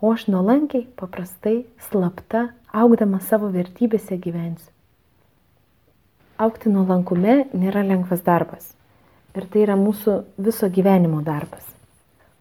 O 0.02 0.14
aš 0.14 0.28
nuolankiai, 0.30 0.88
paprastai, 0.98 1.60
slapta, 1.90 2.48
augdama 2.74 3.22
savo 3.22 3.50
vertybėse 3.54 4.18
gyvensiu. 4.22 4.74
Aukti 6.38 6.70
nuolankume 6.70 7.48
nėra 7.58 7.84
lengvas 7.86 8.22
darbas. 8.26 8.70
Ir 9.38 9.46
tai 9.52 9.64
yra 9.66 9.78
mūsų 9.78 10.20
viso 10.42 10.70
gyvenimo 10.74 11.22
darbas. 11.26 11.66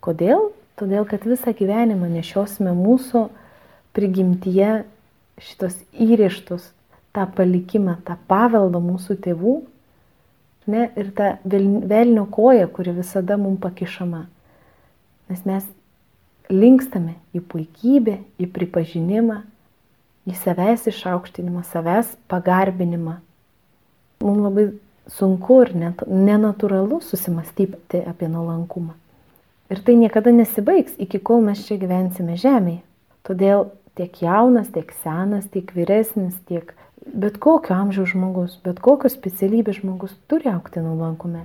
Kodėl? 0.05 0.51
Todėl, 0.77 1.07
kad 1.09 1.25
visą 1.25 1.55
gyvenimą 1.57 2.09
nešiosime 2.13 2.75
mūsų 2.77 3.27
prigimtyje 3.97 4.83
šitos 5.41 5.79
įrištus, 5.93 6.69
tą 7.17 7.25
palikimą, 7.37 7.97
tą 8.05 8.19
paveldą 8.29 8.83
mūsų 8.85 9.17
tėvų 9.25 9.55
Ne, 10.67 10.91
ir 10.97 11.13
ta 11.15 11.37
velnio 11.45 12.27
koja, 12.31 12.67
kuri 12.67 12.91
visada 12.91 13.37
mums 13.39 13.61
pakišama. 13.63 14.25
Nes 15.31 15.45
mes 15.47 15.67
linkstame 16.51 17.15
į 17.35 17.43
puikybę, 17.53 18.17
į 18.43 18.49
pripažinimą, 18.51 19.45
į 20.27 20.35
savęs 20.43 20.89
išaukštinimą, 20.91 21.63
savęs 21.71 22.11
pagarbinimą. 22.31 23.21
Mums 24.25 24.43
labai 24.43 24.67
sunku 25.13 25.61
ir 25.65 25.75
net, 25.77 26.03
nenatūralu 26.09 27.01
susimastyti 27.05 28.01
apie 28.07 28.31
nuolankumą. 28.31 28.95
Ir 29.71 29.83
tai 29.83 29.97
niekada 29.99 30.31
nesibaigs, 30.31 30.95
iki 31.03 31.19
kol 31.19 31.43
mes 31.43 31.65
čia 31.67 31.79
gyvensime 31.81 32.39
žemėje. 32.39 32.83
Todėl 33.27 33.69
tiek 33.99 34.21
jaunas, 34.23 34.69
tiek 34.75 34.93
senas, 35.03 35.49
tiek 35.51 35.73
vyresnis, 35.75 36.37
tiek 36.47 36.75
bet 37.07 37.39
kokio 37.43 37.75
amžiaus 37.75 38.13
žmogus, 38.13 38.59
bet 38.65 38.81
kokios 38.83 39.15
specialybės 39.17 39.81
žmogus 39.81 40.15
turi 40.31 40.51
aukti 40.51 40.83
nuolankume. 40.83 41.45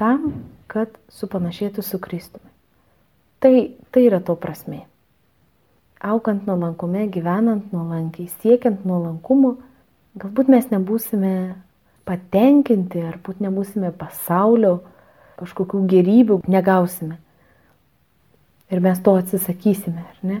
Tam, 0.00 0.32
kad 0.68 0.96
supanašėtų 1.12 1.84
su 1.86 2.00
Kristumi. 2.02 2.50
Tai, 3.44 3.54
tai 3.92 4.06
yra 4.08 4.20
to 4.24 4.34
prasme. 4.40 4.82
Aukant 6.04 6.48
nuolankume, 6.48 7.06
gyvenant 7.12 7.72
nuolankiai, 7.72 8.30
siekiant 8.42 8.84
nuolankumo, 8.88 9.54
galbūt 10.20 10.50
mes 10.52 10.66
nebūsime 10.70 11.34
patenkinti, 12.08 13.02
ar 13.02 13.18
būt 13.24 13.42
nebūsime 13.44 13.92
pasaulio 13.98 14.78
kažkokių 15.40 15.84
gerybių, 15.90 16.40
negausime. 16.50 17.18
Ir 18.72 18.82
mes 18.84 19.00
to 19.04 19.14
atsisakysime, 19.18 20.04
ar 20.04 20.20
ne? 20.26 20.40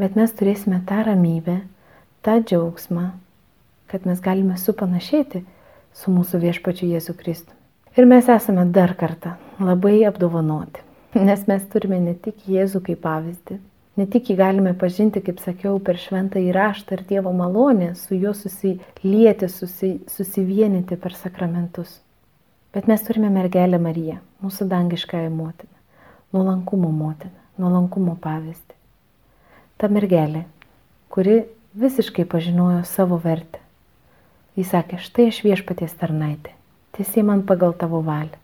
Bet 0.00 0.16
mes 0.18 0.32
turėsime 0.34 0.80
tą 0.88 1.04
ramybę, 1.06 1.60
tą 2.26 2.40
džiaugsmą, 2.42 3.10
kad 3.90 4.08
mes 4.08 4.20
galime 4.24 4.56
supanašėti 4.58 5.44
su 5.94 6.14
mūsų 6.14 6.40
viešpačiu 6.42 6.88
Jėzu 6.90 7.14
Kristu. 7.18 7.54
Ir 7.94 8.08
mes 8.10 8.26
esame 8.26 8.66
dar 8.74 8.96
kartą 8.98 9.36
labai 9.62 10.00
apdovanoti, 10.08 10.82
nes 11.28 11.46
mes 11.46 11.62
turime 11.70 12.00
ne 12.02 12.16
tik 12.18 12.48
Jėzų 12.50 12.82
kaip 12.88 13.04
pavyzdį, 13.04 13.60
ne 13.98 14.06
tik 14.10 14.30
jį 14.30 14.36
galime 14.38 14.72
pažinti, 14.78 15.22
kaip 15.24 15.40
sakiau, 15.42 15.78
per 15.82 15.98
šventą 16.00 16.42
įraštą 16.42 16.98
ir 16.98 17.04
Dievo 17.08 17.32
malonę, 17.36 17.92
su 17.98 18.18
juo 18.18 18.34
susilieti, 18.34 19.48
susi, 19.48 19.92
susivienyti 20.10 20.98
per 21.00 21.14
sakramentus. 21.18 22.00
Bet 22.74 22.88
mes 22.90 23.04
turime 23.06 23.30
mergelę 23.30 23.78
Mariją, 23.78 24.18
mūsų 24.42 24.66
dangiškąją 24.70 25.30
motiną, 25.30 25.74
nuolankumo 26.34 26.90
motiną, 26.90 27.36
nuolankumo 27.62 28.16
pavyzdį. 28.22 28.74
Ta 29.78 29.90
mergelė, 29.90 30.42
kuri 31.14 31.44
visiškai 31.78 32.26
pažinojo 32.30 32.82
savo 32.88 33.20
vertę. 33.22 33.62
Jis 34.58 34.70
sakė, 34.70 34.98
štai 35.02 35.28
aš 35.30 35.40
viešpaties 35.46 35.94
tarnaitė, 35.98 36.50
tiesiai 36.94 37.24
man 37.26 37.42
pagal 37.46 37.74
tavo 37.78 38.02
valią. 38.06 38.38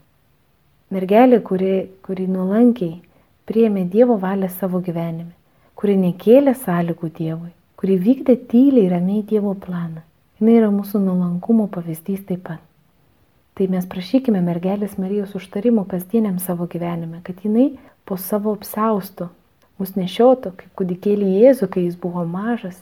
Mergelė, 0.90 1.38
kuri, 1.46 1.74
kuri 2.02 2.26
nuolankiai 2.26 2.96
priėmė 3.46 3.84
Dievo 3.90 4.16
valią 4.18 4.48
savo 4.50 4.80
gyvenime, 4.82 5.30
kuri 5.80 5.94
nekėlė 5.96 6.52
sąlygų 6.60 7.08
Dievui, 7.16 7.54
kuri 7.80 7.94
vykdė 7.96 8.34
tyliai 8.50 8.90
ramiai 8.92 9.22
Dievo 9.24 9.54
planą. 9.56 10.02
Jis 10.36 10.50
yra 10.52 10.68
mūsų 10.72 11.00
nuolankumo 11.00 11.70
pavyzdys 11.72 12.26
taip 12.28 12.42
pat. 12.48 12.60
Tai 13.56 13.66
mes 13.72 13.86
prašykime 13.88 14.42
mergelės 14.44 14.98
Marijos 15.00 15.32
užtarimo 15.36 15.86
kasdieniam 15.88 16.36
savo 16.40 16.68
gyvenime, 16.68 17.22
kad 17.24 17.40
jinai 17.44 17.78
po 18.04 18.16
savo 18.20 18.52
apsaustų 18.56 19.30
mus 19.80 19.94
nešiotų 19.96 20.52
kaip 20.60 20.76
kūdikėlį 20.76 21.32
Jėzų, 21.40 21.70
kai 21.72 21.86
jis 21.86 21.96
buvo 22.00 22.26
mažas, 22.28 22.76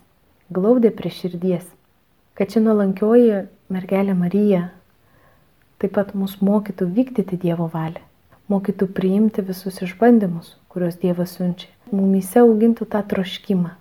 glaudė 0.51 0.91
prie 0.95 1.15
širdies, 1.15 1.63
kad 2.35 2.51
ši 2.51 2.65
nuolankioji 2.67 3.45
mergelė 3.71 4.19
Marija 4.19 4.65
taip 5.79 5.95
pat 5.95 6.15
mus 6.19 6.41
mokytų 6.43 6.91
vykdyti 6.99 7.39
Dievo 7.47 7.71
valią, 7.71 8.03
mokytų 8.49 8.89
priimti 8.97 9.45
visus 9.45 9.83
išbandymus, 9.85 10.57
kuriuos 10.73 10.97
Dievas 11.03 11.37
siunčia, 11.37 11.69
mumyse 11.93 12.41
augintų 12.45 12.89
tą 12.89 13.03
troškimą 13.13 13.75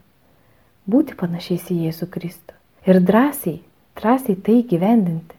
būti 0.88 1.15
panašiais 1.20 1.72
į 1.72 1.88
Jėzų 1.88 2.07
Kristų 2.11 2.55
ir 2.88 3.01
drąsiai 3.03 3.61
drąsiai 3.97 4.36
tai 4.36 4.63
gyvendinti. 4.63 5.36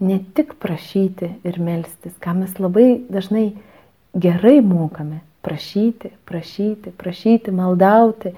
Ne 0.00 0.18
tik 0.34 0.54
prašyti 0.58 1.28
ir 1.44 1.58
melstis, 1.60 2.14
ką 2.18 2.34
mes 2.40 2.56
labai 2.58 3.04
dažnai 3.10 3.52
gerai 4.14 4.60
mokame- 4.60 5.20
prašyti, 5.44 6.10
prašyti, 6.26 6.90
prašyti, 6.90 7.50
maldauti 7.50 8.34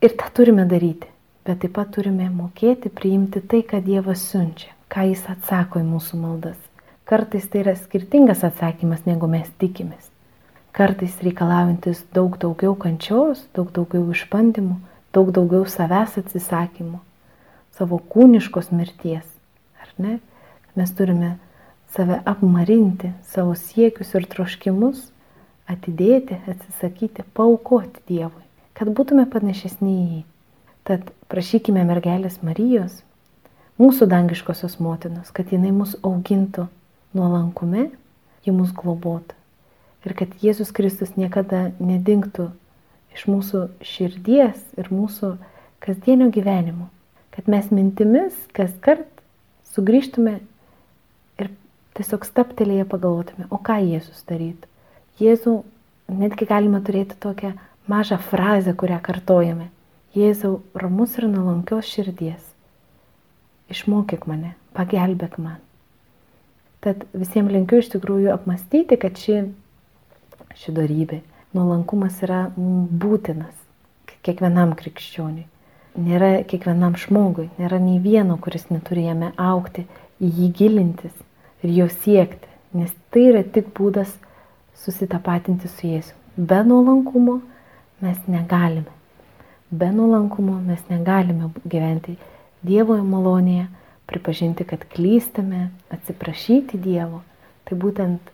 ir 0.00 0.10
tą 0.10 0.26
turime 0.34 0.64
daryti. 0.66 1.06
Bet 1.44 1.60
taip 1.60 1.72
pat 1.72 1.90
turime 1.92 2.30
mokėti 2.30 2.88
priimti 2.88 3.40
tai, 3.46 3.62
ką 3.62 3.84
Dievas 3.84 4.20
siunčia, 4.30 4.72
ką 4.88 5.08
Jis 5.10 5.24
atsako 5.28 5.78
į 5.80 5.84
mūsų 5.92 6.14
maldas. 6.20 6.56
Kartais 7.04 7.44
tai 7.52 7.60
yra 7.60 7.74
skirtingas 7.76 8.40
atsakymas, 8.46 9.02
negu 9.04 9.28
mes 9.28 9.48
tikimės. 9.60 10.08
Kartais 10.72 11.18
reikalaujantis 11.20 11.98
daug 12.16 12.38
daugiau 12.40 12.72
kančios, 12.80 13.42
daug 13.52 13.68
daugiau 13.76 14.06
išbandymų, 14.14 14.78
daug 15.12 15.32
daugiau 15.36 15.66
savęs 15.68 16.16
atsisakymų, 16.22 17.02
savo 17.76 17.98
kūniškos 18.10 18.70
mirties, 18.72 19.26
ar 19.76 19.90
ne? 20.00 20.14
Mes 20.74 20.94
turime 20.96 21.34
save 21.92 22.16
apmarinti, 22.26 23.12
savo 23.28 23.52
siekius 23.54 24.14
ir 24.16 24.24
troškimus, 24.32 25.02
atidėti, 25.70 26.38
atsisakyti, 26.50 27.26
paukoti 27.36 28.00
Dievui, 28.08 28.46
kad 28.72 28.88
būtume 28.96 29.26
panašesni 29.30 29.92
į 29.92 30.06
jį. 30.14 30.22
Tad 30.88 31.12
prašykime 31.28 31.84
mergelės 31.84 32.40
Marijos, 32.40 32.96
mūsų 33.76 34.08
dangiškosios 34.08 34.80
motinos, 34.80 35.28
kad 35.36 35.52
jinai 35.52 35.74
mus 35.76 35.94
augintų 36.00 36.66
nuolankume, 37.14 37.88
ji 38.44 38.52
mus 38.54 38.72
globotų. 38.76 39.36
Ir 40.04 40.14
kad 40.18 40.34
Jėzus 40.42 40.72
Kristus 40.76 41.14
niekada 41.16 41.70
nedingtų 41.80 42.50
iš 43.14 43.24
mūsų 43.30 43.68
širdies 43.80 44.58
ir 44.76 44.90
mūsų 44.92 45.36
kasdienio 45.84 46.28
gyvenimo. 46.34 46.90
Kad 47.34 47.48
mes 47.50 47.70
mintimis 47.72 48.36
kas 48.54 48.74
kart 48.84 49.08
sugrįžtume 49.74 50.36
ir 51.40 51.50
tiesiog 51.96 52.26
staptelėje 52.28 52.86
pagalvotume, 52.90 53.48
o 53.50 53.58
ką 53.58 53.80
Jėzus 53.82 54.26
darytų. 54.28 54.68
Jėzų 55.22 55.56
netgi 56.12 56.46
galime 56.50 56.82
turėti 56.84 57.16
tokią 57.20 57.54
mažą 57.88 58.18
frazę, 58.18 58.74
kurią 58.74 59.00
kartojame. 59.02 59.70
Jėzau, 60.14 60.60
ramus 60.78 61.16
ir 61.18 61.26
nuolankios 61.26 61.88
širdies. 61.90 62.42
Išmokyk 63.72 64.28
mane, 64.30 64.54
pagelbėk 64.76 65.40
man. 65.42 65.63
Tad 66.84 67.06
visiems 67.16 67.52
linkiu 67.52 67.80
iš 67.80 67.88
tikrųjų 67.94 68.32
apmastyti, 68.34 68.98
kad 69.00 69.16
ši, 69.16 69.38
ši 70.60 70.74
darybė 70.76 71.22
nuolankumas 71.56 72.18
yra 72.26 72.48
būtinas 72.56 73.54
kiekvienam 74.26 74.74
krikščioniui. 74.76 75.46
Nėra 76.04 76.42
kiekvienam 76.50 76.96
žmogui, 76.98 77.46
nėra 77.60 77.78
nei 77.78 78.00
vieno, 78.02 78.36
kuris 78.42 78.66
neturi 78.72 79.06
jame 79.06 79.30
aukti, 79.38 79.86
į 80.18 80.30
jį 80.40 80.48
gilintis 80.58 81.14
ir 81.62 81.72
jo 81.76 81.86
siekti, 82.02 82.50
nes 82.74 82.90
tai 83.14 83.28
yra 83.30 83.44
tik 83.46 83.70
būdas 83.76 84.10
susitapatinti 84.82 85.70
su 85.70 85.86
Jėzu. 85.92 86.16
Be 86.36 86.60
nuolankumo 86.66 87.38
mes 88.02 88.18
negalime. 88.26 88.90
Be 89.70 89.92
nuolankumo 89.94 90.58
mes 90.66 90.82
negalime 90.90 91.52
gyventi 91.64 92.18
Dievo 92.64 92.96
malonėje, 92.96 93.68
pripažinti, 94.10 94.64
kad 94.68 94.84
klystame, 94.92 95.70
atsiprašyti 95.94 96.78
Dievo. 96.80 97.22
Tai 97.64 97.78
būtent 97.80 98.32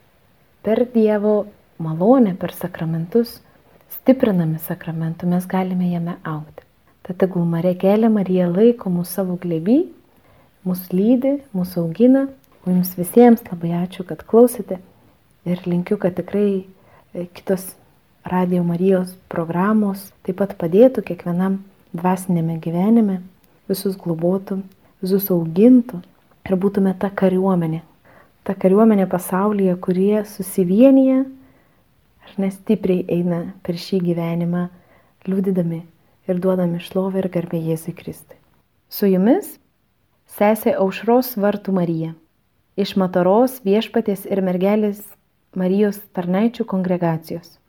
per 0.66 0.84
Dievo 0.94 1.46
malonę, 1.80 2.34
per 2.36 2.52
sakramentus, 2.56 3.38
stiprinami 4.00 4.58
sakramentų, 4.62 5.28
mes 5.30 5.46
galime 5.50 5.90
jame 5.92 6.18
aukti. 6.26 6.66
Tad 7.06 7.18
tegul 7.22 7.46
Marekelė 7.48 8.10
Marija 8.12 8.48
laiko 8.50 8.90
mūsų 8.92 9.10
savo 9.10 9.38
glėby, 9.40 9.80
mūsų 10.68 10.94
lydi, 10.94 11.34
mūsų 11.56 11.84
augina. 11.86 12.28
O 12.66 12.68
jums 12.68 12.92
visiems 12.98 13.40
labai 13.48 13.72
ačiū, 13.78 14.04
kad 14.04 14.20
klausėte 14.28 14.76
ir 15.48 15.62
linkiu, 15.64 15.96
kad 15.96 16.18
tikrai 16.18 16.48
e, 16.60 17.24
kitos 17.32 17.70
Radio 18.28 18.60
Marijos 18.68 19.14
programos 19.32 20.10
taip 20.26 20.36
pat 20.42 20.52
padėtų 20.60 21.06
kiekvienam 21.08 21.62
dvasinėme 21.96 22.58
gyvenime, 22.60 23.22
visus 23.70 23.96
globotų, 23.96 24.60
visus 25.02 25.30
augintų 25.32 26.00
ir 26.48 26.56
būtume 26.60 26.92
ta 27.00 27.10
kariuomenė. 27.10 27.82
Ta 28.44 28.56
kariuomenė 28.56 29.06
pasaulyje, 29.10 29.76
kurie 29.84 30.24
susivienyje 30.24 31.20
ar 32.24 32.36
nestipriai 32.40 33.04
eina 33.08 33.42
per 33.66 33.78
šį 33.80 34.00
gyvenimą, 34.08 34.68
liūdydami 35.28 35.82
ir 36.30 36.40
duodami 36.40 36.80
šlovę 36.80 37.24
ir 37.24 37.30
garbę 37.32 37.60
Jėzui 37.60 37.94
Kristui. 37.96 38.38
Su 38.88 39.06
jumis 39.10 39.56
sesė 40.38 40.74
Aušros 40.80 41.36
Vartų 41.40 41.74
Marija 41.76 42.14
iš 42.80 42.96
Mataros 42.96 43.60
viešpatės 43.66 44.26
ir 44.30 44.40
mergelės 44.44 45.02
Marijos 45.56 45.98
tarnaičių 46.16 46.64
kongregacijos. 46.70 47.59